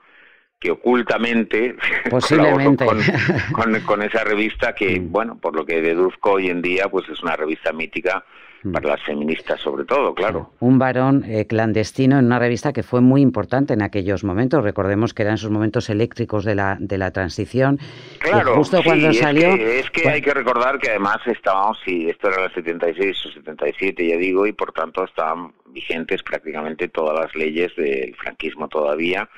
que 0.59 0.71
ocultamente 0.71 1.75
Posiblemente. 2.09 2.85
Con, 2.85 2.99
con, 3.53 3.79
con, 3.81 4.01
esa 4.03 4.23
revista 4.23 4.73
que, 4.73 4.99
mm. 4.99 5.11
bueno, 5.11 5.37
por 5.39 5.55
lo 5.55 5.65
que 5.65 5.81
deduzco 5.81 6.33
hoy 6.33 6.49
en 6.49 6.61
día, 6.61 6.87
pues 6.87 7.07
es 7.09 7.21
una 7.21 7.35
revista 7.35 7.73
mítica 7.73 8.23
Mm. 8.23 8.48
Para 8.73 8.89
las 8.89 9.03
feministas 9.03 9.59
sobre 9.61 9.85
todo, 9.85 10.13
claro. 10.13 10.51
Un 10.59 10.79
varón 10.79 11.23
eh, 11.25 11.45
clandestino 11.47 12.19
en 12.19 12.25
una 12.25 12.39
revista 12.39 12.73
que 12.73 12.83
fue 12.83 13.01
muy 13.01 13.21
importante 13.21 13.73
en 13.73 13.81
aquellos 13.81 14.23
momentos. 14.23 14.63
Recordemos 14.63 15.13
que 15.13 15.23
eran 15.23 15.35
esos 15.35 15.51
momentos 15.51 15.89
eléctricos 15.89 16.43
de 16.45 16.55
la, 16.55 16.77
de 16.79 16.97
la 16.97 17.11
transición. 17.11 17.79
Claro, 18.19 18.55
justo 18.55 18.81
cuando 18.83 19.13
salió... 19.13 19.53
es 19.55 19.89
que 19.91 20.09
hay 20.09 20.21
que 20.21 20.33
recordar 20.33 20.79
que 20.79 20.89
además 20.89 21.17
estábamos, 21.25 21.79
sí, 21.85 22.09
esto 22.09 22.29
era 22.29 22.45
el 22.45 22.53
76 22.53 23.25
o 23.25 23.31
77, 23.31 24.07
ya 24.07 24.17
digo, 24.17 24.45
y 24.45 24.51
por 24.51 24.71
tanto 24.73 25.03
estaban 25.03 25.53
vigentes 25.67 26.23
prácticamente 26.23 26.87
todas 26.87 27.19
las 27.19 27.35
leyes 27.35 27.75
del 27.75 28.15
franquismo 28.15 28.67
todavía 28.67 29.29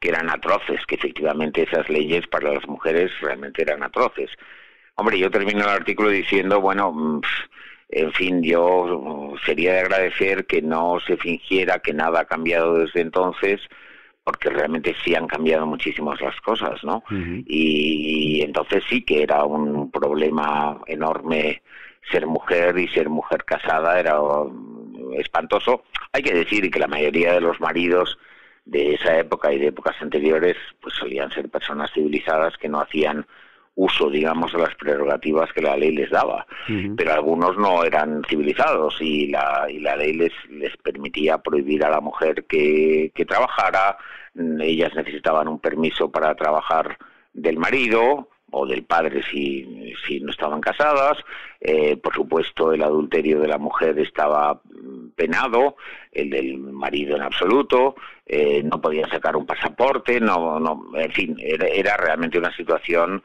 que 0.00 0.10
eran 0.10 0.28
atroces, 0.28 0.84
que 0.86 0.96
efectivamente 0.96 1.62
esas 1.62 1.88
leyes 1.88 2.26
para 2.26 2.52
las 2.52 2.66
mujeres 2.68 3.10
realmente 3.20 3.62
eran 3.62 3.82
atroces. 3.82 4.30
Hombre, 4.96 5.18
yo 5.18 5.30
termino 5.30 5.60
el 5.60 5.70
artículo 5.70 6.10
diciendo, 6.10 6.60
bueno, 6.60 6.92
mm, 6.92 7.20
en 7.88 8.12
fin, 8.12 8.42
yo 8.42 9.34
sería 9.44 9.72
de 9.74 9.80
agradecer 9.80 10.46
que 10.46 10.60
no 10.60 10.98
se 11.06 11.16
fingiera 11.16 11.78
que 11.78 11.94
nada 11.94 12.20
ha 12.20 12.24
cambiado 12.24 12.78
desde 12.78 13.00
entonces, 13.00 13.60
porque 14.24 14.50
realmente 14.50 14.94
sí 15.04 15.14
han 15.14 15.28
cambiado 15.28 15.66
muchísimas 15.66 16.20
las 16.20 16.40
cosas, 16.40 16.82
¿no? 16.82 17.04
y, 17.46 18.42
entonces 18.42 18.82
sí 18.88 19.02
que 19.02 19.22
era 19.22 19.44
un 19.44 19.90
problema 19.90 20.80
enorme 20.86 21.62
ser 22.10 22.26
mujer 22.26 22.76
y 22.78 22.88
ser 22.88 23.08
mujer 23.08 23.44
casada 23.44 23.98
era 24.00 24.18
espantoso. 25.16 25.84
Hay 26.12 26.22
que 26.22 26.34
decir 26.34 26.70
que 26.70 26.78
la 26.78 26.88
mayoría 26.88 27.34
de 27.34 27.40
los 27.40 27.60
maridos 27.60 28.18
de 28.64 28.94
esa 28.94 29.16
época 29.18 29.52
y 29.52 29.58
de 29.58 29.68
épocas 29.68 29.96
anteriores 30.00 30.56
pues 30.80 30.94
solían 30.94 31.30
ser 31.30 31.48
personas 31.48 31.92
civilizadas 31.92 32.56
que 32.58 32.68
no 32.68 32.80
hacían 32.80 33.26
uso, 33.76 34.08
digamos, 34.10 34.52
de 34.52 34.58
las 34.58 34.74
prerrogativas 34.74 35.52
que 35.52 35.60
la 35.60 35.76
ley 35.76 35.92
les 35.92 36.10
daba. 36.10 36.46
Pero 36.96 37.12
algunos 37.12 37.56
no 37.58 37.84
eran 37.84 38.22
civilizados 38.28 38.96
y 39.00 39.28
la, 39.28 39.66
y 39.68 39.78
la 39.80 39.96
ley 39.96 40.14
les, 40.14 40.32
les 40.50 40.76
permitía 40.78 41.38
prohibir 41.38 41.84
a 41.84 41.90
la 41.90 42.00
mujer 42.00 42.44
que, 42.46 43.12
que 43.14 43.26
trabajara, 43.26 43.98
ellas 44.34 44.94
necesitaban 44.94 45.46
un 45.46 45.60
permiso 45.60 46.10
para 46.10 46.34
trabajar 46.34 46.96
del 47.34 47.58
marido 47.58 48.28
o 48.50 48.66
del 48.66 48.84
padre 48.84 49.22
si, 49.30 49.92
si 50.06 50.20
no 50.20 50.30
estaban 50.30 50.60
casadas, 50.60 51.18
eh, 51.60 51.96
por 51.96 52.14
supuesto 52.14 52.72
el 52.72 52.82
adulterio 52.82 53.40
de 53.40 53.48
la 53.48 53.58
mujer 53.58 53.98
estaba 53.98 54.60
penado, 55.14 55.76
el 56.12 56.30
del 56.30 56.56
marido 56.58 57.16
en 57.16 57.22
absoluto, 57.22 57.96
eh, 58.24 58.62
no 58.62 58.80
podían 58.80 59.10
sacar 59.10 59.36
un 59.36 59.44
pasaporte, 59.44 60.20
no, 60.20 60.58
no, 60.60 60.86
en 60.94 61.12
fin, 61.12 61.36
era 61.38 61.96
realmente 61.96 62.38
una 62.38 62.54
situación 62.56 63.22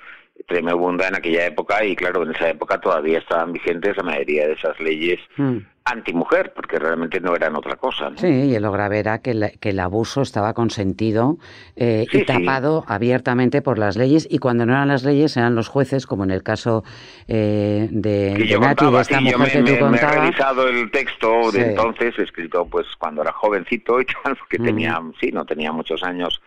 tremenda 0.48 1.08
en 1.08 1.16
aquella 1.16 1.46
época 1.46 1.84
y 1.84 1.96
claro, 1.96 2.24
en 2.24 2.36
esa 2.36 2.50
época 2.50 2.80
todavía 2.80 3.20
estaban 3.20 3.52
vigentes 3.52 3.98
la 3.98 4.04
mayoría 4.04 4.48
de 4.48 4.54
esas 4.54 4.80
leyes 4.80 5.20
mm. 5.38 5.58
antimujer, 5.86 6.54
porque 6.56 6.80
realmente 6.80 7.20
no 7.20 7.36
eran 7.36 7.56
otra 7.56 7.76
cosa. 7.76 8.12
Sí, 8.16 8.28
y 8.28 8.60
lo 8.60 8.72
grave 8.72 9.00
era 9.00 9.20
que, 9.20 9.32
el 9.62 9.80
abuso 9.80 10.22
estaba 10.22 10.54
consentido 10.54 11.38
eh, 11.76 12.06
y 12.12 12.24
tapado 12.24 12.86
abiertamente 12.88 13.62
por 13.62 13.78
las 13.78 13.98
leyes 13.98 14.28
y 14.30 14.40
cuando 14.40 14.66
no 14.66 14.74
eran 14.74 14.88
las 14.88 15.04
leyes 15.04 15.36
eran 15.38 15.56
los 15.56 15.68
jueces, 15.68 16.06
como 16.06 16.24
en 16.24 16.32
el 16.32 16.44
caso 16.44 16.84
eh, 17.28 17.88
de, 17.92 18.36
de 18.36 18.60
Nati, 18.60 18.86
de 18.92 19.02
esta 19.02 19.22
mujer 19.22 19.64
me, 19.64 19.72
que 19.72 19.78
tú 19.78 19.86
me, 19.86 19.98
he 19.98 20.02
revisado 20.02 20.68
el 20.68 20.92
texto 20.92 21.52
de 21.52 21.72
entonces, 21.72 22.18
escrito 22.20 22.66
pues 22.66 22.88
cuando 22.98 23.22
era 23.22 23.32
jovencito 23.32 24.00
y 24.00 24.06
tal, 24.06 24.38
que 24.50 24.60
mm. 24.60 24.64
tenía, 24.64 25.02
sí, 25.20 25.32
no 25.32 25.46
tenía 25.46 25.72
muchos 25.72 26.04
años 26.04 26.42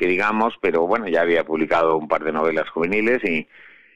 que 0.00 0.06
digamos, 0.06 0.54
pero 0.62 0.86
bueno, 0.86 1.08
ya 1.08 1.20
había 1.20 1.44
publicado 1.44 1.98
un 1.98 2.08
par 2.08 2.24
de 2.24 2.32
novelas 2.32 2.66
juveniles 2.70 3.22
y, 3.22 3.46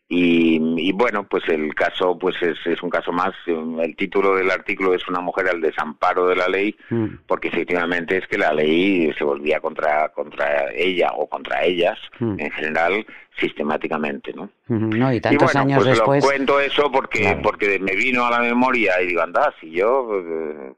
y, 0.06 0.92
bueno, 0.92 1.24
pues 1.24 1.48
el 1.48 1.74
caso 1.74 2.18
pues 2.18 2.36
es, 2.42 2.58
es, 2.66 2.82
un 2.82 2.90
caso 2.90 3.10
más. 3.10 3.32
El 3.46 3.96
título 3.96 4.36
del 4.36 4.50
artículo 4.50 4.92
es 4.92 5.08
Una 5.08 5.20
mujer 5.20 5.48
al 5.48 5.62
desamparo 5.62 6.28
de 6.28 6.36
la 6.36 6.46
ley, 6.46 6.76
mm. 6.90 7.06
porque 7.26 7.48
efectivamente 7.48 8.18
es 8.18 8.26
que 8.28 8.36
la 8.36 8.52
ley 8.52 9.14
se 9.16 9.24
volvía 9.24 9.60
contra, 9.60 10.10
contra 10.10 10.70
ella 10.74 11.10
o 11.16 11.26
contra 11.26 11.64
ellas 11.64 11.98
mm. 12.18 12.38
en 12.38 12.50
general 12.50 13.06
sistemáticamente, 13.40 14.34
¿no? 14.34 14.50
No, 14.68 15.10
y 15.10 15.22
tantos 15.22 15.54
bueno, 15.54 15.60
años 15.60 15.84
pues 15.84 15.96
después. 15.96 16.22
Lo 16.22 16.30
cuento 16.30 16.60
eso 16.60 16.92
porque, 16.92 17.38
porque 17.42 17.78
me 17.78 17.96
vino 17.96 18.26
a 18.26 18.30
la 18.30 18.40
memoria 18.40 19.00
y 19.00 19.06
digo, 19.06 19.22
anda, 19.22 19.54
si 19.58 19.70
yo, 19.70 20.06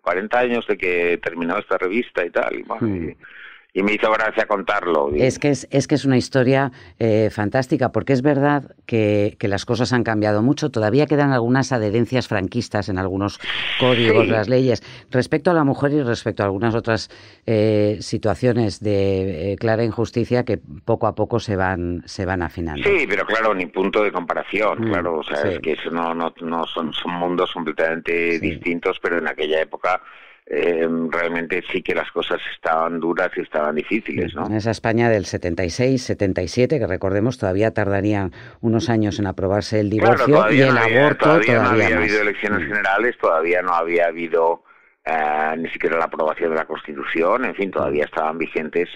40 0.03 0.37
eh, 0.41 0.45
años 0.45 0.67
de 0.69 0.79
que 0.79 1.19
terminó 1.21 1.59
esta 1.59 1.77
revista 1.79 2.25
y 2.25 2.31
tal, 2.31 2.55
y, 2.61 2.63
bueno, 2.63 2.87
mm 2.87 2.97
y 2.97 3.17
me 3.83 3.93
hizo 3.93 4.11
gracia 4.11 4.47
contarlo. 4.47 5.11
Es 5.15 5.39
que 5.39 5.51
es, 5.51 5.69
es 5.71 5.87
que 5.87 5.95
es 5.95 6.05
una 6.05 6.17
historia 6.17 6.73
eh, 6.99 7.29
fantástica, 7.31 7.93
porque 7.93 8.13
es 8.13 8.23
verdad 8.23 8.75
que, 8.87 9.37
que, 9.39 9.49
las 9.49 9.65
cosas 9.65 9.93
han 9.93 10.03
cambiado 10.03 10.43
mucho. 10.43 10.71
Todavía 10.71 11.07
quedan 11.07 11.33
algunas 11.33 11.73
adherencias 11.73 12.29
franquistas 12.29 12.89
en 12.89 12.99
algunos 12.99 13.39
códigos, 13.79 14.29
las 14.29 14.49
leyes. 14.49 14.83
Respecto 15.11 15.51
a 15.51 15.55
la 15.55 15.65
mujer 15.65 15.93
y 15.93 16.03
respecto 16.03 16.43
a 16.43 16.47
algunas 16.47 16.75
otras 16.75 17.11
eh, 17.47 17.99
situaciones 18.01 18.81
de 18.81 19.53
eh, 19.53 19.57
clara 19.57 19.85
injusticia 19.85 20.45
que 20.45 20.59
poco 20.85 21.07
a 21.07 21.15
poco 21.15 21.39
se 21.39 21.57
van, 21.57 22.03
se 22.07 22.25
van 22.25 22.43
afinando. 22.43 22.83
Sí, 22.83 23.07
pero 23.09 23.27
claro, 23.27 23.55
ni 23.55 23.67
punto 23.67 24.03
de 24.03 24.13
comparación, 24.13 24.81
mm, 24.81 24.91
claro. 24.91 25.19
O 25.19 25.23
sea, 25.23 25.43
es 25.43 25.61
que 25.61 25.73
eso 25.73 25.91
no, 25.91 26.15
no, 26.15 26.33
no 26.41 26.67
son, 26.67 26.93
son 26.93 27.13
mundos 27.13 27.53
completamente 27.53 28.39
distintos, 28.39 28.99
pero 29.01 29.19
en 29.19 29.29
aquella 29.29 29.61
época 29.61 30.01
eh, 30.49 30.87
realmente 31.11 31.63
sí 31.73 31.83
que 31.83 31.95
las 31.95 32.11
cosas 32.13 32.41
estaban 32.55 33.01
duras 33.01 33.31
y 33.37 33.41
estaban 33.41 33.75
difíciles. 33.75 34.33
¿no? 34.35 34.47
En 34.47 34.55
esa 34.55 34.71
España 34.71 35.09
del 35.09 35.27
76, 35.27 36.01
77, 36.01 36.79
que 36.79 36.87
recordemos 36.87 37.37
todavía 37.37 37.73
tardarían 37.75 38.33
unos 38.61 38.89
años 38.89 39.19
en 39.19 39.27
aprobarse 39.27 39.81
el 39.81 39.91
divorcio 39.91 40.51
y 40.53 40.61
el 40.61 40.79
aborto. 40.79 41.27
Todavía, 41.27 41.63
no 41.63 41.69
había 41.71 41.97
habido 41.99 42.23
elecciones 42.23 42.61
mm. 42.61 42.69
generales, 42.69 43.19
todavía 43.19 43.63
no 43.63 43.75
había 43.75 44.07
habido 44.07 44.63
eh, 45.05 45.55
ni 45.59 45.69
siquiera 45.71 45.99
la 45.99 46.05
aprobación 46.05 46.51
de 46.51 46.57
la 46.57 46.65
Constitución, 46.65 47.45
en 47.45 47.55
fin, 47.57 47.73
todavía 47.73 48.05
mm. 48.05 48.09
estaban 48.09 48.39
vigentes 48.39 48.89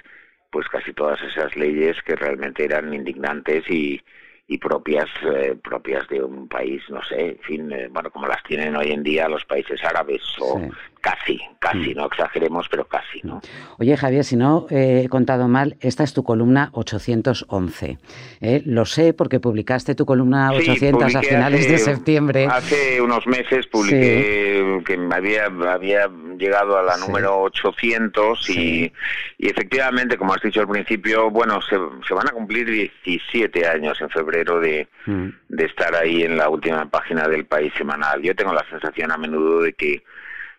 pues 0.52 0.68
casi 0.68 0.92
todas 0.92 1.20
esas 1.22 1.54
leyes 1.56 1.96
que 2.04 2.16
realmente 2.16 2.64
eran 2.64 2.92
indignantes 2.92 3.64
y, 3.68 4.00
y 4.48 4.58
propias 4.58 5.08
eh, 5.22 5.56
propias 5.62 6.08
de 6.08 6.22
un 6.22 6.48
país, 6.48 6.82
no 6.88 7.00
sé, 7.04 7.20
en 7.20 7.38
fin, 7.38 7.72
eh, 7.72 7.88
bueno, 7.88 8.10
como 8.10 8.26
las 8.26 8.42
tienen 8.42 8.74
hoy 8.74 8.90
en 8.90 9.04
día 9.04 9.28
los 9.28 9.44
países 9.44 9.82
árabes 9.84 10.22
o 10.40 10.60
casi, 11.00 11.40
casi, 11.58 11.94
mm. 11.94 11.96
no 11.96 12.06
exageremos, 12.06 12.68
pero 12.68 12.86
casi, 12.86 13.20
¿no? 13.22 13.40
Oye, 13.78 13.96
Javier, 13.96 14.24
si 14.24 14.36
no 14.36 14.66
he 14.70 15.08
contado 15.08 15.48
mal, 15.48 15.76
esta 15.80 16.04
es 16.04 16.12
tu 16.12 16.22
columna 16.22 16.70
811. 16.72 17.98
¿eh? 18.40 18.62
Lo 18.64 18.84
sé 18.84 19.12
porque 19.12 19.40
publicaste 19.40 19.94
tu 19.94 20.06
columna 20.06 20.52
800 20.52 21.14
a 21.16 21.22
finales 21.22 21.68
de 21.68 21.78
septiembre. 21.78 22.46
Hace 22.46 23.00
unos 23.00 23.26
meses 23.26 23.66
publiqué 23.66 24.82
que 24.84 24.98
había 25.12 25.46
había 25.46 26.10
llegado 26.38 26.78
a 26.78 26.82
la 26.82 26.96
número 26.96 27.40
800 27.42 28.50
y, 28.50 28.92
y, 29.38 29.48
efectivamente, 29.48 30.16
como 30.16 30.34
has 30.34 30.42
dicho 30.42 30.60
al 30.60 30.68
principio, 30.68 31.30
bueno, 31.30 31.60
se, 31.62 31.76
se 32.06 32.14
van 32.14 32.28
a 32.28 32.32
cumplir 32.32 32.94
17 33.04 33.66
años 33.66 34.00
en 34.00 34.10
febrero 34.10 34.60
Mm. 35.06 35.28
de, 35.48 35.64
estar 35.64 35.94
ahí 35.94 36.22
en 36.22 36.36
la 36.36 36.48
última 36.48 36.88
página 36.88 37.28
del 37.28 37.46
país 37.46 37.72
semanal. 37.76 38.22
Yo 38.22 38.34
tengo 38.34 38.52
la 38.52 38.64
sensación 38.68 39.10
a 39.12 39.16
menudo 39.16 39.62
de 39.62 39.72
que 39.72 40.02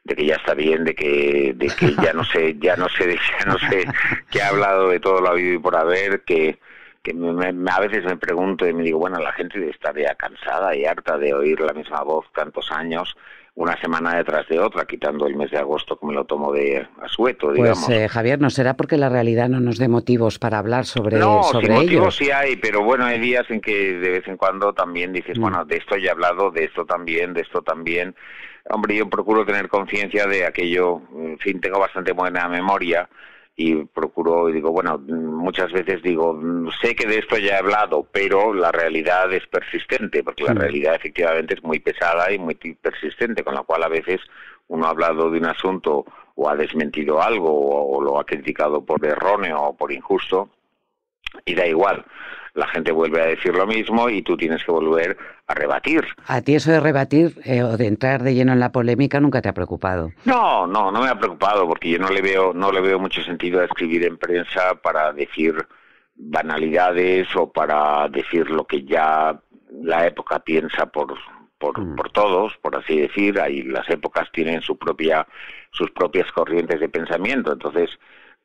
de 0.04 0.16
que 0.16 0.26
ya 0.26 0.36
está 0.36 0.54
bien, 0.54 0.84
de 0.84 0.96
que, 0.96 1.54
de 1.56 1.68
que 1.68 1.96
ya 2.02 2.14
no 2.14 2.24
sé, 2.24 2.56
ya 2.60 2.76
no 2.76 2.90
sé, 2.90 3.16
ya 3.40 3.46
no 3.46 3.58
sé, 3.58 3.86
que 4.30 4.42
ha 4.42 4.50
hablado 4.50 4.90
de 4.90 5.00
todo 5.00 5.22
lo 5.22 5.30
habido 5.30 5.56
y 5.56 5.60
por 5.60 5.76
haber, 5.76 6.22
que, 6.22 6.60
que 7.04 7.12
a 7.12 7.80
veces 7.80 8.06
me 8.06 8.18
pregunto 8.18 8.68
y 8.68 8.74
me 8.74 8.84
digo, 8.84 9.00
bueno, 9.00 9.20
la 9.20 9.32
gente 9.34 9.70
estar 9.70 9.96
ya 9.98 10.16
cansada 10.16 10.76
y 10.76 10.86
harta 10.86 11.18
de 11.18 11.34
oír 11.34 11.60
la 11.60 11.74
misma 11.74 12.02
voz 12.04 12.26
tantos 12.34 12.72
años 12.72 13.16
una 13.54 13.80
semana 13.82 14.16
detrás 14.16 14.48
de 14.48 14.60
otra, 14.60 14.86
quitando 14.86 15.28
el 15.28 15.36
mes 15.36 15.52
de 15.52 15.58
agosto 15.58 15.98
como 15.98 16.14
lo 16.14 16.24
tomo 16.24 16.54
de 16.54 16.88
asueto, 17.02 17.48
pues, 17.48 17.58
digamos. 17.58 17.86
Pues 17.86 18.12
Javier, 18.12 18.40
¿no 18.40 18.50
será 18.50 18.76
porque 18.76 18.98
la 18.98 19.10
realidad 19.10 19.50
no 19.50 19.60
nos 19.60 19.78
dé 19.78 19.90
motivos 19.90 20.40
para 20.40 20.58
hablar 20.58 20.86
sobre, 20.86 21.18
no, 21.18 21.44
sobre 21.44 21.68
sí, 21.68 21.72
motivos 21.74 22.16
sí 22.16 22.32
hay, 22.32 22.56
pero 22.56 22.82
bueno, 22.84 23.06
hay 23.06 23.20
días 23.20 23.46
en 23.50 23.60
que 23.60 23.98
de 23.98 24.10
vez 24.10 24.28
en 24.28 24.38
cuando 24.38 24.74
también 24.74 25.12
dices, 25.12 25.38
mm. 25.38 25.42
bueno, 25.42 25.66
de 25.66 25.78
esto 25.78 25.98
ya 25.98 26.10
he 26.10 26.12
hablado, 26.12 26.50
de 26.50 26.64
esto 26.64 26.86
también, 26.86 27.34
de 27.34 27.42
esto 27.42 27.62
también. 27.62 28.16
Hombre, 28.74 28.96
yo 28.96 29.10
procuro 29.10 29.46
tener 29.46 29.68
conciencia 29.68 30.26
de 30.26 30.46
aquello, 30.46 31.02
en 31.16 31.38
fin, 31.40 31.60
tengo 31.60 31.80
bastante 31.80 32.14
buena 32.14 32.48
memoria 32.48 33.10
y 33.56 33.76
procuro, 33.84 34.50
y 34.50 34.54
digo, 34.54 34.72
bueno, 34.72 34.98
muchas 34.98 35.72
veces 35.72 36.02
digo, 36.02 36.40
sé 36.82 36.96
que 36.96 37.06
de 37.06 37.20
esto 37.20 37.38
ya 37.38 37.56
he 37.56 37.58
hablado, 37.58 38.08
pero 38.12 38.54
la 38.54 38.72
realidad 38.72 39.32
es 39.34 39.46
persistente, 39.48 40.24
porque 40.24 40.44
la 40.44 40.54
realidad 40.54 40.96
efectivamente 40.96 41.56
es 41.56 41.64
muy 41.64 41.80
pesada 41.80 42.32
y 42.32 42.40
muy 42.40 42.56
persistente, 42.56 43.44
con 43.44 43.56
la 43.56 43.64
cual 43.64 43.84
a 43.84 43.90
veces 43.90 44.22
uno 44.70 44.86
ha 44.86 44.92
hablado 44.92 45.30
de 45.30 45.38
un 45.40 45.48
asunto 45.48 46.06
o 46.36 46.50
ha 46.50 46.56
desmentido 46.56 47.22
algo 47.22 47.52
o 47.92 48.02
lo 48.02 48.20
ha 48.20 48.26
criticado 48.26 48.86
por 48.86 49.06
erróneo 49.06 49.58
o 49.62 49.76
por 49.76 49.92
injusto, 49.92 50.50
y 51.46 51.54
da 51.56 51.68
igual 51.68 52.06
la 52.54 52.68
gente 52.68 52.92
vuelve 52.92 53.22
a 53.22 53.26
decir 53.26 53.56
lo 53.56 53.66
mismo 53.66 54.10
y 54.10 54.22
tú 54.22 54.36
tienes 54.36 54.64
que 54.64 54.72
volver 54.72 55.18
a 55.48 55.54
rebatir. 55.54 56.06
¿A 56.28 56.42
ti 56.42 56.56
eso 56.56 56.72
de 56.72 56.80
rebatir 56.80 57.36
eh, 57.46 57.64
o 57.64 57.78
de 57.78 57.88
entrar 57.88 58.24
de 58.24 58.34
lleno 58.34 58.54
en 58.54 58.60
la 58.60 58.72
polémica 58.72 59.20
nunca 59.20 59.42
te 59.42 59.50
ha 59.50 59.54
preocupado? 59.54 60.12
No, 60.26 60.68
no, 60.68 60.92
no 60.92 61.02
me 61.02 61.10
ha 61.10 61.18
preocupado 61.18 61.68
porque 61.68 61.90
yo 61.90 62.00
no 62.00 62.10
le 62.10 62.22
veo, 62.22 62.54
no 62.54 62.72
le 62.72 62.82
veo 62.82 63.00
mucho 63.00 63.22
sentido 63.24 63.62
a 63.62 63.66
escribir 63.66 64.06
en 64.06 64.18
prensa 64.18 64.76
para 64.76 65.14
decir 65.14 65.56
banalidades 66.16 67.28
o 67.36 67.52
para 67.52 68.08
decir 68.10 68.50
lo 68.50 68.66
que 68.66 68.84
ya 68.84 69.40
la 69.82 70.06
época 70.06 70.40
piensa 70.40 70.86
por, 70.88 71.18
por, 71.58 71.80
mm. 71.80 71.96
por 71.96 72.12
todos, 72.12 72.58
por 72.62 72.76
así 72.76 73.00
decir. 73.00 73.40
Ahí 73.40 73.64
las 73.64 73.90
épocas 73.90 74.30
tienen 74.32 74.62
su 74.62 74.78
propia, 74.78 75.26
sus 75.72 75.90
propias 75.92 76.30
corrientes 76.34 76.80
de 76.80 76.90
pensamiento. 76.90 77.54
Entonces, 77.54 77.90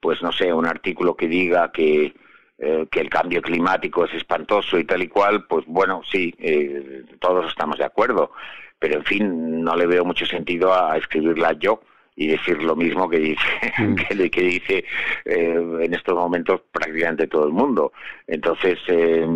pues 0.01 0.23
no 0.23 0.31
sé, 0.31 0.53
un 0.53 0.67
artículo 0.67 1.17
que 1.17 1.27
diga 1.27 1.73
que 1.73 2.15
eh, 2.59 2.87
que 2.91 3.01
el 3.01 3.11
cambio 3.11 3.43
climático 3.43 4.07
es 4.07 4.15
espantoso 4.15 4.79
y 4.79 4.85
tal 4.85 5.03
y 5.03 5.09
cual, 5.09 5.45
pues 5.45 5.67
bueno, 5.67 6.01
sí, 6.11 6.35
eh, 6.39 7.03
todos 7.19 7.51
estamos 7.51 7.77
de 7.77 7.85
acuerdo, 7.85 8.31
pero 8.79 8.95
en 8.97 9.05
fin, 9.05 9.63
no 9.63 9.77
le 9.77 9.87
veo 9.87 10.07
mucho 10.07 10.25
sentido 10.25 10.73
a, 10.73 10.97
escribirla 10.97 11.53
yo 11.53 11.83
y 12.15 12.29
decir 12.29 12.63
lo 12.63 12.75
mismo 12.75 13.11
que 13.11 13.19
dice 13.19 13.45
mm. 13.79 13.95
que, 14.31 14.41
dice 14.41 14.87
eh, 15.27 15.81
en 15.83 15.93
estos 15.93 16.15
momentos 16.15 16.63
prácticamente 16.73 17.27
todo 17.27 17.47
el 17.47 17.53
mundo 17.53 17.93
entonces 18.27 18.79
le 18.89 19.29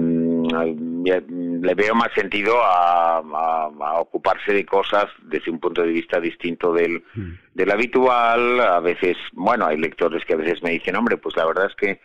veo 1.74 1.94
más 1.94 2.10
sentido 2.14 2.56
a, 2.62 3.18
a, 3.18 4.00
ocuparse 4.00 4.54
de 4.54 4.64
cosas 4.64 5.08
desde 5.24 5.50
un 5.50 5.60
punto 5.60 5.82
de 5.82 5.88
vista 5.88 6.18
distinto 6.20 6.72
del, 6.72 7.04
mm. 7.14 7.32
del 7.52 7.70
habitual 7.70 8.60
a 8.60 8.80
veces 8.80 9.18
bueno 9.34 9.66
hay 9.66 9.76
lectores 9.76 10.24
que 10.24 10.32
a 10.32 10.38
veces 10.38 10.62
me 10.62 10.70
dicen 10.70 10.96
hombre 10.96 11.18
pues 11.18 11.36
la 11.36 11.44
verdad 11.44 11.66
es 11.66 11.76
que 11.76 12.00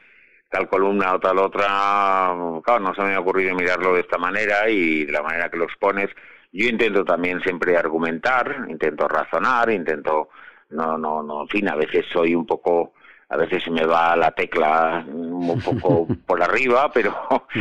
tal 0.49 0.67
columna 0.69 1.13
o 1.15 1.19
tal 1.19 1.39
otra, 1.39 2.33
claro, 2.63 2.79
no 2.79 2.95
se 2.95 3.01
me 3.01 3.15
ha 3.15 3.19
ocurrido 3.19 3.55
mirarlo 3.55 3.93
de 3.93 4.01
esta 4.01 4.17
manera 4.17 4.69
y 4.69 5.05
de 5.05 5.11
la 5.11 5.21
manera 5.21 5.49
que 5.49 5.57
lo 5.57 5.65
expones. 5.65 6.09
Yo 6.51 6.69
intento 6.69 7.03
también 7.03 7.41
siempre 7.41 7.77
argumentar, 7.77 8.65
intento 8.69 9.07
razonar, 9.07 9.69
intento, 9.69 10.29
no, 10.69 10.97
no, 10.97 11.21
no, 11.21 11.41
en 11.41 11.47
fin, 11.49 11.69
a 11.69 11.75
veces 11.75 12.05
soy 12.11 12.33
un 12.33 12.45
poco, 12.45 12.93
a 13.29 13.37
veces 13.37 13.63
se 13.63 13.71
me 13.71 13.85
va 13.85 14.15
la 14.15 14.31
tecla 14.31 15.03
un 15.05 15.61
poco 15.61 16.07
por 16.25 16.41
arriba, 16.41 16.89
pero, 16.93 17.13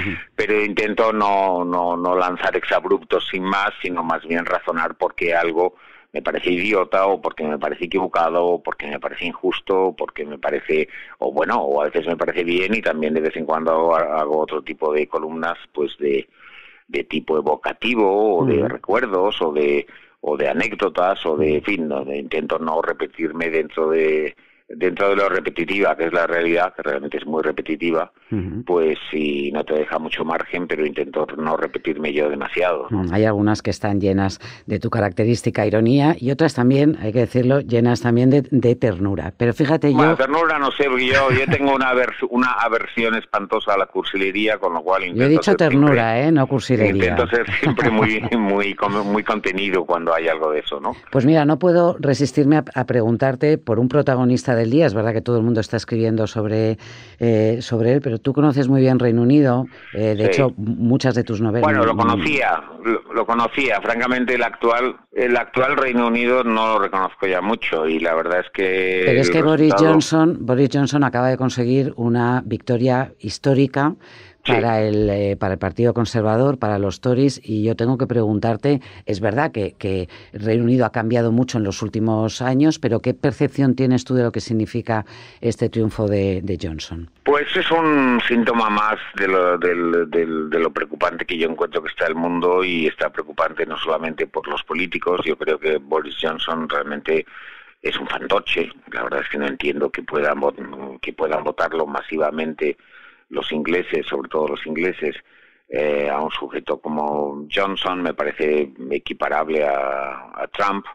pero 0.37 0.65
intento 0.65 1.13
no, 1.13 1.65
no, 1.65 1.97
no 1.97 2.17
lanzar 2.17 2.57
exabruptos 2.57 3.27
sin 3.29 3.43
más, 3.43 3.71
sino 3.83 4.05
más 4.05 4.23
bien 4.25 4.47
razonar 4.47 4.95
por 4.95 5.15
qué 5.15 5.35
algo 5.35 5.75
me 6.15 6.23
parece 6.23 6.53
idiota 6.53 7.07
o 7.07 7.21
porque 7.21 7.43
me 7.43 7.59
parece 7.59 7.87
equivocado 7.87 8.47
o 8.47 8.63
porque 8.63 8.87
me 8.87 9.01
parece 9.01 9.27
injusto 9.27 9.87
o 9.87 9.97
porque 9.97 10.25
me 10.25 10.39
parece 10.39 10.89
o 11.19 11.33
bueno 11.33 11.61
o 11.61 11.83
a 11.83 11.87
veces 11.87 12.07
me 12.07 12.17
parece 12.17 12.45
bien 12.45 12.73
y 12.73 12.81
también 12.81 13.15
de 13.15 13.21
vez 13.21 13.37
en 13.37 13.45
cuando 13.45 13.95
hago, 13.97 14.39
otro 14.39 14.63
tipo 14.63 14.93
de 14.93 15.09
columnas 15.09 15.59
pues 15.73 15.99
de, 15.99 16.29
de 16.87 17.03
tipo 17.03 17.37
evocativo 17.37 18.39
o 18.39 18.47
de 18.47 18.69
recuerdos 18.69 19.43
o 19.43 19.53
de 19.53 19.87
o 20.21 20.37
de 20.37 20.49
anécdotas 20.49 21.27
o 21.27 21.37
de 21.37 21.57
en 21.57 21.65
fin 21.65 21.93
intento 22.15 22.61
no 22.61 22.81
repetirme 22.81 23.51
dentro 23.51 23.91
de 23.91 24.37
dentro 24.69 25.11
de 25.11 25.17
lo 25.17 25.29
repetitiva, 25.29 25.97
que 25.97 26.07
es 26.07 26.13
la 26.13 26.27
realidad, 26.27 26.73
que 26.75 26.83
realmente 26.83 27.19
es 27.19 27.27
muy 27.27 27.43
repetitiva, 27.43 28.11
pues 28.67 28.99
sí, 29.11 29.53
no 29.53 29.63
te 29.65 29.75
deja 29.75 29.99
mucho 29.99 30.25
margen, 30.25 30.67
pero 30.67 30.85
intento 30.85 31.27
no 31.37 31.57
repetirme 31.57 32.13
yo 32.13 32.29
demasiado. 32.29 32.89
Mm, 32.91 33.13
hay 33.13 33.25
algunas 33.27 33.63
que 33.63 33.71
están 33.71 34.01
llenas 34.01 34.41
de 34.67 34.81
tu 34.81 34.91
característica 34.91 35.65
ironía 35.67 36.17
y 36.19 36.33
otras 36.33 36.55
también, 36.55 36.97
hay 37.01 37.13
que 37.13 37.21
decirlo, 37.21 37.61
llenas 37.61 38.01
también 38.01 38.31
de, 38.31 38.75
ternura. 38.75 39.33
Pero 39.37 39.53
fíjate 39.53 39.91
bueno, 39.91 40.13
yo... 40.13 40.17
ternura 40.17 40.59
no 40.59 40.73
sé, 40.73 40.85
porque 40.89 41.07
yo, 41.07 41.31
yo 41.31 41.47
tengo 41.51 41.75
una, 41.75 41.93
una 42.31 42.53
aversión 42.53 43.15
espantosa 43.15 43.75
a 43.75 43.79
la 43.79 43.87
cursilería, 43.87 44.59
con 44.59 44.73
lo 44.73 44.83
cual 44.83 45.03
intento 45.03 45.21
Yo 45.21 45.27
he 45.27 45.29
dicho 45.29 45.55
ternura, 45.55 46.21
¿eh? 46.21 46.33
No 46.33 46.47
cursilería. 46.49 47.11
Intento 47.11 47.29
ser 47.29 47.47
siempre 47.61 47.91
muy, 47.91 48.21
muy, 48.39 48.77
muy 49.05 49.23
contenido 49.23 49.85
cuando 49.85 50.13
hay 50.13 50.27
algo 50.27 50.51
de 50.51 50.61
eso, 50.61 50.81
¿no? 50.81 50.97
Pues 51.13 51.25
mira, 51.25 51.45
no 51.45 51.59
puedo 51.59 51.97
resistirme 52.01 52.63
a 52.75 52.85
preguntarte 52.85 53.59
por 53.59 53.79
un 53.79 53.89
protagonista 53.89 54.54
del 54.57 54.71
día. 54.71 54.87
Es 54.87 54.95
verdad 54.95 55.13
que 55.13 55.21
todo 55.21 55.37
el 55.39 55.43
mundo 55.43 55.61
está 55.61 55.77
escribiendo 55.77 56.27
sobre, 56.27 56.79
eh, 57.19 57.59
sobre 57.61 57.93
él, 57.93 58.01
pero 58.01 58.19
tú 58.19 58.33
conoces 58.33 58.69
muy 58.69 58.81
bien 58.81 58.99
Reino 58.99 59.23
Unido. 59.23 59.67
Eh, 59.93 60.15
de 60.17 60.27
hecho, 60.27 60.53
muchas 60.57 61.15
de 61.15 61.25
tus 61.25 61.41
novelas. 61.41 61.63
Bueno, 61.63 61.85
lo 61.85 61.97
conocía, 61.97 62.63
lo, 63.15 63.27
conocía. 63.27 63.81
Francamente, 63.81 64.35
el 64.35 64.43
actual, 64.43 64.97
el 65.13 65.37
actual 65.37 65.77
Reino 65.77 66.07
Unido 66.07 66.45
no 66.45 66.75
lo 66.75 66.79
reconozco 66.79 67.27
ya 67.27 67.41
mucho 67.41 67.87
y 67.87 67.99
la 67.99 68.15
verdad 68.15 68.41
es 68.41 68.51
que. 68.53 69.03
Pero 69.07 69.21
es 69.21 69.31
que 69.31 69.43
Boris 69.43 69.75
Johnson, 69.79 70.39
Boris 70.41 70.71
Johnson 70.73 71.05
acaba 71.05 71.29
de 71.29 71.37
conseguir 71.37 71.93
una 71.97 72.43
victoria 72.45 73.13
histórica 73.19 73.95
para, 74.47 74.83
el, 74.83 75.09
eh, 75.11 75.37
para 75.37 75.55
el 75.55 75.59
Partido 75.59 75.95
Conservador, 75.95 76.59
para 76.59 76.79
los 76.79 77.01
Tories, 77.01 77.41
y 77.43 77.65
yo 77.65 77.77
tengo 77.77 77.99
que 77.99 78.07
preguntarte, 78.07 78.81
es 79.07 79.21
verdad 79.21 79.53
que, 79.53 79.75
que, 79.79 80.09
Reino 80.33 80.65
Unido 80.65 80.85
ha 80.85 80.93
cambiado 80.93 81.33
mucho 81.33 81.59
en 81.59 81.65
los 81.65 81.83
últimos 81.83 82.43
años, 82.43 82.79
pero 82.79 83.01
¿qué 83.01 83.15
percepción 83.15 83.75
tienes 83.75 84.05
tú 84.05 84.15
de 84.15 84.23
lo 84.23 84.33
que 84.33 84.41
significa 84.41 85.05
este 85.41 85.69
triunfo 85.69 86.07
de, 86.07 86.59
Johnson? 86.61 87.11
Pues 87.25 87.47
es 87.57 87.71
un 87.71 88.21
síntoma 88.27 88.71
más 88.71 88.99
de 89.17 89.27
lo, 89.27 89.59
de 89.59 90.59
lo 90.59 90.73
preocupante 90.73 91.25
que 91.25 91.37
yo 91.37 91.49
encuentro 91.49 91.83
que 91.83 91.89
está 91.89 92.07
el 92.07 92.15
mundo 92.15 92.63
y 92.63 92.87
está 92.87 93.11
preocupante 93.11 93.67
no 93.67 93.77
solamente 93.77 94.27
por 94.27 94.47
los 94.49 94.63
políticos, 94.63 95.21
yo 95.25 95.37
creo 95.37 95.59
que 95.59 95.79
Boris 95.79 96.17
Johnson 96.21 96.69
realmente 96.69 97.27
es 97.83 97.99
un 97.99 98.07
fantoche, 98.07 98.71
la 98.93 99.03
verdad 99.05 99.21
es 99.21 99.29
que 99.29 99.39
no 99.39 99.47
entiendo 99.47 99.91
que 99.91 100.03
puedan, 100.03 100.41
que 101.03 101.13
puedan 101.13 101.45
votarlo 101.45 101.87
masivamente 101.87 102.79
los 103.35 103.51
ingleses, 103.53 104.07
sobre 104.07 104.29
todo 104.29 104.49
los 104.49 104.67
ingleses, 104.67 105.17
eh, 105.69 106.09
a 106.09 106.21
un 106.21 106.31
sujeto 106.31 106.79
como 106.81 107.47
Johnson, 107.53 108.03
me 108.03 108.15
parece 108.15 108.73
equiparable 108.91 109.65
a, 109.65 110.49
Trump. 110.53 110.87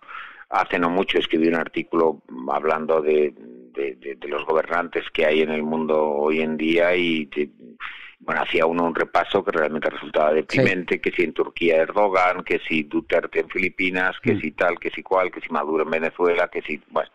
Hace 0.49 0.80
no 0.80 0.89
mucho 0.89 1.19
escribí 1.19 1.47
un 1.47 1.56
artículo 1.56 2.21
hablando 2.49 3.02
de, 3.02 3.34
los 4.28 4.45
gobernantes 4.45 5.06
que 5.12 5.25
hay 5.25 5.41
en 5.41 5.52
el 5.52 5.63
mundo 5.63 6.02
hoy 6.02 6.41
en 6.41 6.58
día 6.58 6.95
y 6.95 7.30
bueno, 8.19 8.41
hacía 8.41 8.65
uno 8.65 8.84
un 8.84 8.95
repaso 8.95 9.43
que 9.43 9.52
realmente 9.52 9.89
resultaba 9.89 10.34
deprimente, 10.34 10.99
que 10.99 11.12
si 11.12 11.23
en 11.23 11.34
Turquía 11.34 11.78
Erdogan, 11.78 12.43
que 12.43 12.60
si 12.60 12.84
Duterte 12.84 13.39
en 13.39 13.49
Filipinas, 13.49 14.19
que 14.21 14.36
mm. 14.36 14.41
si 14.41 14.52
tal, 14.52 14.78
que 14.80 14.89
si 14.91 15.02
cual, 15.02 15.32
que 15.32 15.41
si 15.41 15.49
Maduro 15.49 15.84
en 15.84 15.89
Venezuela, 15.89 16.49
que 16.49 16.62
si, 16.62 16.82
bueno. 16.89 17.10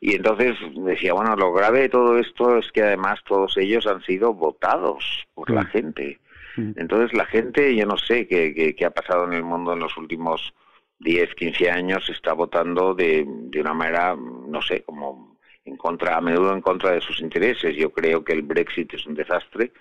Y 0.00 0.14
entonces 0.14 0.56
decía, 0.74 1.12
bueno, 1.14 1.36
lo 1.36 1.52
grave 1.52 1.82
de 1.82 1.88
todo 1.88 2.18
esto 2.18 2.58
es 2.58 2.70
que 2.72 2.82
además 2.82 3.20
todos 3.26 3.56
ellos 3.56 3.86
han 3.86 4.02
sido 4.02 4.34
votados 4.34 5.26
por 5.34 5.50
la 5.50 5.62
mm. 5.62 5.66
gente. 5.66 6.20
Mm. 6.56 6.72
Entonces 6.76 7.16
la 7.16 7.26
gente, 7.26 7.74
yo 7.74 7.86
no 7.86 7.96
sé 7.96 8.26
qué, 8.26 8.74
qué, 8.76 8.84
ha 8.84 8.90
pasado 8.90 9.24
en 9.24 9.32
el 9.32 9.42
mundo 9.42 9.72
en 9.72 9.80
los 9.80 9.96
últimos 9.96 10.54
10, 10.98 11.34
15 11.34 11.70
años, 11.70 12.08
está 12.08 12.32
votando 12.32 12.94
de, 12.94 13.24
de 13.26 13.60
una 13.60 13.74
manera, 13.74 14.16
no 14.16 14.62
sé, 14.62 14.82
como 14.82 15.36
en 15.64 15.76
contra, 15.76 16.16
a 16.16 16.20
menudo 16.20 16.52
en 16.52 16.60
contra 16.60 16.92
de 16.92 17.00
sus 17.00 17.20
intereses. 17.20 17.74
Yo 17.76 17.90
creo 17.90 18.24
que 18.24 18.32
el 18.32 18.42
Brexit 18.42 18.94
es 18.94 19.06
un 19.06 19.14
desastre 19.14 19.72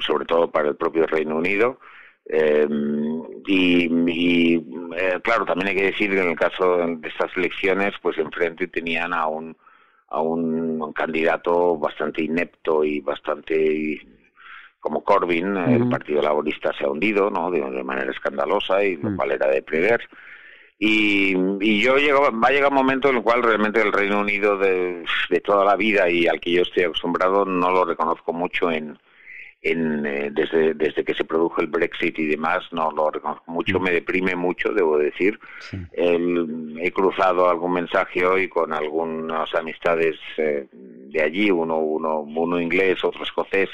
sobre 0.00 0.24
todo 0.24 0.50
para 0.50 0.68
el 0.68 0.76
propio 0.76 1.06
Reino 1.06 1.36
Unido. 1.36 1.80
Eh, 2.28 2.66
y, 3.46 4.56
eh, 4.96 5.20
claro, 5.22 5.44
también 5.44 5.68
hay 5.68 5.76
que 5.76 5.90
decir 5.92 6.10
que 6.10 6.20
en 6.20 6.30
el 6.30 6.36
caso 6.36 6.78
de 6.78 7.08
estas 7.08 7.36
elecciones, 7.36 7.94
pues 8.02 8.18
enfrente 8.18 8.66
tenían 8.66 9.14
a 9.14 9.28
un, 9.28 9.56
a 10.08 10.20
un, 10.20 10.92
candidato 10.92 11.78
bastante 11.78 12.22
inepto 12.22 12.84
y 12.84 13.00
bastante 13.00 14.00
como 14.80 15.02
Corbyn, 15.02 15.56
el 15.56 15.88
Partido 15.88 16.22
Laborista 16.22 16.72
se 16.78 16.84
ha 16.84 16.88
hundido, 16.88 17.28
¿no? 17.28 17.50
De, 17.50 17.60
manera 17.82 18.10
escandalosa 18.12 18.84
y 18.84 18.96
lo 18.96 19.16
cual 19.16 19.32
era 19.32 19.48
de 19.48 19.62
prever. 19.62 20.08
Y, 20.78 21.34
y 21.60 21.80
yo 21.80 21.96
llego, 21.96 22.30
va 22.30 22.48
a 22.48 22.52
llegar 22.52 22.70
un 22.70 22.76
momento 22.76 23.08
en 23.08 23.16
el 23.16 23.22
cual 23.22 23.42
realmente 23.42 23.80
el 23.80 23.92
Reino 23.92 24.20
Unido 24.20 24.56
de, 24.58 25.04
de 25.28 25.40
toda 25.40 25.64
la 25.64 25.74
vida 25.74 26.08
y 26.08 26.28
al 26.28 26.38
que 26.40 26.52
yo 26.52 26.62
estoy 26.62 26.84
acostumbrado 26.84 27.44
no 27.44 27.70
lo 27.70 27.84
reconozco 27.84 28.32
mucho 28.32 28.70
en, 28.70 28.96
eh, 29.68 30.30
desde, 30.32 30.74
desde 30.74 31.04
que 31.04 31.14
se 31.14 31.24
produjo 31.24 31.60
el 31.60 31.66
Brexit 31.66 32.18
y 32.18 32.26
demás, 32.26 32.64
no 32.72 32.90
lo 32.90 33.10
reconozco 33.10 33.50
mucho, 33.50 33.78
mm. 33.78 33.82
me 33.82 33.90
deprime 33.90 34.36
mucho, 34.36 34.72
debo 34.72 34.98
decir. 34.98 35.38
he 35.72 36.92
cruzado 36.92 37.48
algún 37.48 37.72
mensaje 37.72 38.24
hoy 38.24 38.48
con 38.48 38.72
algunas 38.72 39.52
amistades 39.54 40.16
eh, 40.36 40.66
de 40.72 41.22
allí, 41.22 41.50
uno, 41.50 41.78
uno, 41.78 42.20
uno 42.20 42.60
inglés, 42.60 43.04
otro 43.04 43.24
escocés, 43.24 43.70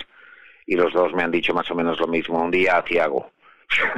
y 0.67 0.77
los 0.77 0.93
dos 0.93 1.13
me 1.13 1.23
han 1.23 1.31
dicho 1.31 1.53
más 1.53 1.71
o 1.71 1.75
menos 1.75 2.01
lo 2.01 2.07
mismo, 2.07 2.43
un 2.43 2.51
día 2.51 2.79
aciago. 2.79 3.31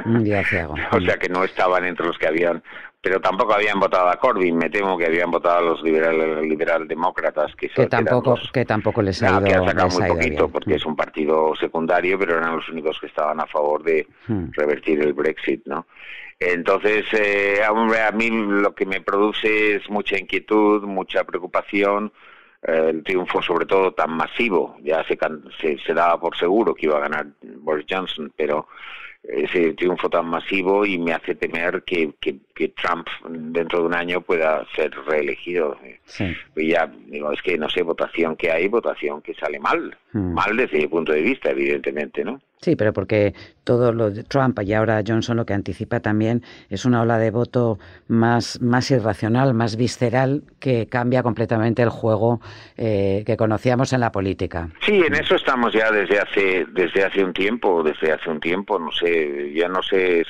Un 0.05 0.23
día 0.23 0.39
aciago. 0.39 0.75
o 0.91 1.01
sea 1.01 1.17
que 1.17 1.29
no 1.29 1.43
estaban 1.43 1.85
entre 1.85 2.05
los 2.05 2.17
que 2.17 2.27
habían 2.27 2.63
pero 3.05 3.21
tampoco 3.21 3.53
habían 3.53 3.79
votado 3.79 4.09
a 4.09 4.15
Corbyn, 4.15 4.57
me 4.57 4.67
temo 4.67 4.97
que 4.97 5.05
habían 5.05 5.29
votado 5.29 5.59
a 5.59 5.61
los 5.61 5.83
liberal, 5.83 6.41
liberal 6.41 6.87
demócratas 6.87 7.55
que, 7.55 7.69
que 7.69 7.85
tampoco 7.85 8.35
que 8.51 8.65
tampoco 8.65 9.03
les 9.03 9.21
ha 9.21 9.29
ido, 9.29 9.43
que 9.43 9.53
han 9.53 9.67
sacado 9.67 9.89
muy 9.89 10.07
poquito 10.07 10.49
porque 10.49 10.73
es 10.73 10.85
un 10.87 10.95
partido 10.95 11.53
secundario, 11.55 12.17
pero 12.17 12.39
eran 12.39 12.55
los 12.55 12.67
únicos 12.67 12.99
que 12.99 13.05
estaban 13.05 13.39
a 13.39 13.45
favor 13.45 13.83
de 13.83 14.07
hmm. 14.27 14.45
revertir 14.53 15.01
el 15.01 15.13
Brexit, 15.13 15.67
¿no? 15.67 15.85
Entonces, 16.39 17.05
eh, 17.13 17.59
a 17.63 18.11
mí 18.11 18.29
lo 18.31 18.73
que 18.73 18.87
me 18.87 19.01
produce 19.01 19.75
es 19.75 19.87
mucha 19.87 20.17
inquietud, 20.17 20.81
mucha 20.81 21.23
preocupación, 21.25 22.11
eh, 22.63 22.87
el 22.89 23.03
triunfo 23.03 23.39
sobre 23.39 23.67
todo 23.67 23.91
tan 23.91 24.17
masivo, 24.17 24.77
ya 24.81 25.03
se, 25.03 25.15
se, 25.61 25.77
se 25.77 25.93
daba 25.93 26.19
por 26.19 26.35
seguro 26.35 26.73
que 26.73 26.87
iba 26.87 26.97
a 26.97 27.01
ganar 27.01 27.27
Boris 27.43 27.85
Johnson, 27.87 28.33
pero 28.35 28.67
ese 29.27 29.73
triunfo 29.73 30.09
tan 30.09 30.27
masivo 30.27 30.85
y 30.85 30.97
me 30.97 31.13
hace 31.13 31.35
temer 31.35 31.83
que, 31.83 32.13
que, 32.19 32.37
Trump 32.81 33.07
dentro 33.29 33.79
de 33.79 33.85
un 33.85 33.93
año 33.93 34.21
pueda 34.21 34.65
ser 34.75 34.91
reelegido. 35.05 35.77
Y 36.55 36.69
ya 36.69 36.89
digo, 37.07 37.31
es 37.31 37.41
que 37.41 37.57
no 37.57 37.69
sé, 37.69 37.81
votación 37.83 38.35
que 38.35 38.51
hay, 38.51 38.67
votación 38.67 39.21
que 39.21 39.33
sale 39.33 39.59
mal, 39.59 39.95
hmm. 40.13 40.33
mal 40.33 40.55
desde 40.55 40.77
mi 40.77 40.87
punto 40.87 41.11
de 41.11 41.21
vista, 41.21 41.51
evidentemente, 41.51 42.23
¿no? 42.23 42.39
Sí, 42.61 42.75
pero 42.75 42.93
porque 42.93 43.35
todo 43.63 43.91
lo 43.91 44.09
de 44.09 44.23
Trump 44.23 44.59
y 44.63 44.73
ahora 44.73 45.03
Johnson 45.05 45.37
lo 45.37 45.45
que 45.45 45.53
anticipa 45.53 45.99
también 45.99 46.41
es 46.69 46.85
una 46.85 47.01
ola 47.01 47.19
de 47.19 47.29
voto 47.29 47.77
más, 48.07 48.59
más 48.61 48.89
irracional, 48.89 49.53
más 49.53 49.75
visceral, 49.75 50.41
que 50.59 50.87
cambia 50.87 51.21
completamente 51.21 51.83
el 51.83 51.89
juego 51.89 52.41
eh, 52.75 53.23
que 53.25 53.37
conocíamos 53.37 53.93
en 53.93 53.99
la 53.99 54.11
política. 54.11 54.69
Sí, 54.83 54.99
en 55.05 55.13
eso 55.13 55.35
estamos 55.35 55.73
ya 55.73 55.91
desde 55.91 56.17
hace, 56.17 56.65
desde 56.71 57.03
hace 57.03 57.23
un 57.23 57.33
tiempo, 57.33 57.83
desde 57.83 58.13
hace 58.13 58.31
un 58.31 58.39
tiempo, 58.39 58.79
no 58.79 58.91
sé, 58.91 59.53
ya 59.53 59.67
no 59.67 59.83
sé, 59.83 60.25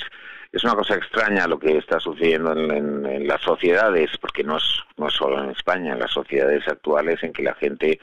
es, 0.55 0.63
una 0.63 0.75
cosa 0.75 0.95
extraña 0.95 1.47
lo 1.47 1.59
que 1.59 1.77
está 1.77 1.99
sucediendo 1.99 2.53
en, 2.53 3.05
en 3.05 3.27
las 3.27 3.41
sociedades, 3.41 4.11
porque 4.19 4.43
no 4.43 4.57
es, 4.57 4.63
no 4.97 5.07
es 5.07 5.13
solo 5.13 5.43
en 5.43 5.51
España, 5.51 5.93
en 5.93 5.99
las 5.99 6.11
sociedades 6.11 6.67
actuales 6.67 7.21
en 7.23 7.33
que 7.33 7.43
la 7.43 7.53
gente 7.55 7.99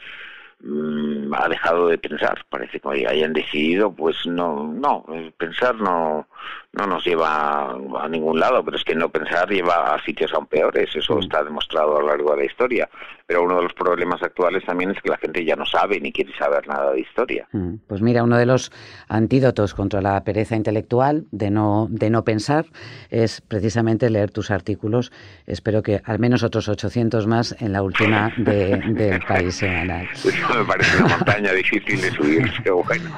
Mm, 0.65 1.35
ha 1.35 1.49
dejado 1.49 1.89
de 1.89 1.99
pensar. 1.99 2.45
Parece 2.49 2.79
que 2.79 3.07
hayan 3.09 3.33
decidido, 3.33 3.93
pues 3.93 4.17
no, 4.27 4.73
no, 4.73 5.05
pensar 5.37 5.75
no, 5.75 6.29
no 6.73 6.87
nos 6.87 7.05
lleva 7.05 7.73
a 7.73 8.09
ningún 8.09 8.39
lado, 8.39 8.65
pero 8.65 8.77
es 8.77 8.85
que 8.85 8.95
no 8.95 9.09
pensar 9.09 9.49
lleva 9.49 9.93
a 9.93 10.03
sitios 10.05 10.33
aún 10.33 10.47
peores, 10.47 10.95
eso 10.95 11.17
mm. 11.17 11.23
está 11.23 11.43
demostrado 11.43 11.97
a 11.97 12.01
lo 12.01 12.07
largo 12.07 12.31
de 12.33 12.37
la 12.39 12.45
historia. 12.45 12.89
Pero 13.27 13.43
uno 13.43 13.57
de 13.57 13.63
los 13.65 13.73
problemas 13.73 14.23
actuales 14.23 14.65
también 14.65 14.91
es 14.91 15.01
que 15.03 15.09
la 15.09 15.17
gente 15.17 15.45
ya 15.45 15.57
no 15.57 15.65
sabe 15.67 15.99
ni 16.01 16.13
quiere 16.13 16.37
saber 16.37 16.69
nada 16.69 16.93
de 16.93 17.01
historia. 17.01 17.49
Mm. 17.53 17.75
Pues 17.89 18.01
mira, 18.01 18.23
uno 18.23 18.37
de 18.37 18.47
los 18.47 18.71
antídotos 19.09 19.75
contra 19.75 20.01
la 20.01 20.23
pereza 20.23 20.55
intelectual 20.55 21.27
de 21.33 21.51
no, 21.51 21.89
de 21.91 22.11
no 22.11 22.23
pensar 22.23 22.67
es 23.11 23.41
precisamente 23.41 24.11
leer 24.11 24.31
tus 24.31 24.53
artículos. 24.53 25.11
Espero 25.47 25.83
que 25.83 26.03
al 26.05 26.21
menos 26.21 26.45
otros 26.45 26.69
800 26.69 27.27
más 27.27 27.57
en 27.61 27.73
la 27.73 27.83
última 27.83 28.33
de, 28.37 28.77
del 28.93 29.21
País 29.23 29.57
Semanal. 29.57 30.09
Me 30.59 30.65
parece 30.65 30.97
una 31.03 31.17
montaña 31.17 31.53
difícil 31.53 32.01
de 32.01 32.11
subir, 32.11 32.53
pero 32.65 32.83
bueno. 32.83 33.11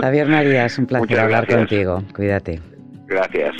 Javier 0.00 0.28
Marías, 0.28 0.78
un 0.78 0.86
placer 0.86 1.20
hablar 1.20 1.46
contigo. 1.46 2.02
Cuídate. 2.14 2.60
Gracias. 3.06 3.54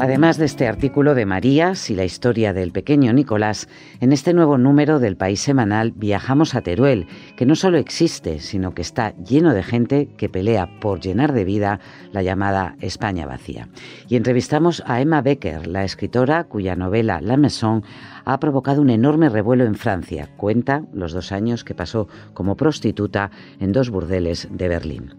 Además 0.00 0.38
de 0.38 0.44
este 0.44 0.66
artículo 0.66 1.14
de 1.14 1.24
Marías 1.24 1.88
y 1.88 1.94
la 1.94 2.04
historia 2.04 2.52
del 2.52 2.72
pequeño 2.72 3.12
Nicolás, 3.12 3.68
en 4.00 4.12
este 4.12 4.34
nuevo 4.34 4.58
número 4.58 4.98
del 4.98 5.16
País 5.16 5.40
Semanal 5.40 5.92
viajamos 5.92 6.56
a 6.56 6.62
Teruel, 6.62 7.06
que 7.36 7.46
no 7.46 7.54
solo 7.54 7.78
existe, 7.78 8.40
sino 8.40 8.74
que 8.74 8.82
está 8.82 9.14
lleno 9.18 9.54
de 9.54 9.62
gente 9.62 10.08
que 10.16 10.28
pelea 10.28 10.68
por 10.80 10.98
llenar 10.98 11.32
de 11.32 11.44
vida 11.44 11.78
la 12.10 12.22
llamada 12.22 12.76
España 12.80 13.24
vacía. 13.24 13.68
Y 14.08 14.16
entrevistamos 14.16 14.82
a 14.84 15.00
Emma 15.00 15.22
Becker, 15.22 15.68
la 15.68 15.84
escritora 15.84 16.42
cuya 16.44 16.74
novela 16.74 17.20
La 17.20 17.36
Maison 17.36 17.84
ha 18.24 18.40
provocado 18.40 18.82
un 18.82 18.90
enorme 18.90 19.28
revuelo 19.28 19.64
en 19.64 19.76
Francia. 19.76 20.28
Cuenta 20.36 20.82
los 20.92 21.12
dos 21.12 21.30
años 21.30 21.62
que 21.62 21.76
pasó 21.76 22.08
como 22.34 22.56
prostituta 22.56 23.30
en 23.60 23.70
dos 23.70 23.90
burdeles 23.90 24.48
de 24.50 24.68
Berlín 24.68 25.14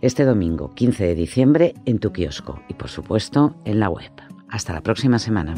este 0.00 0.24
domingo 0.24 0.74
15 0.74 1.04
de 1.04 1.14
diciembre 1.14 1.74
en 1.84 1.98
tu 1.98 2.12
kiosco 2.12 2.60
y 2.68 2.74
por 2.74 2.88
supuesto 2.88 3.54
en 3.64 3.80
la 3.80 3.88
web. 3.88 4.10
Hasta 4.48 4.72
la 4.72 4.80
próxima 4.80 5.18
semana. 5.18 5.54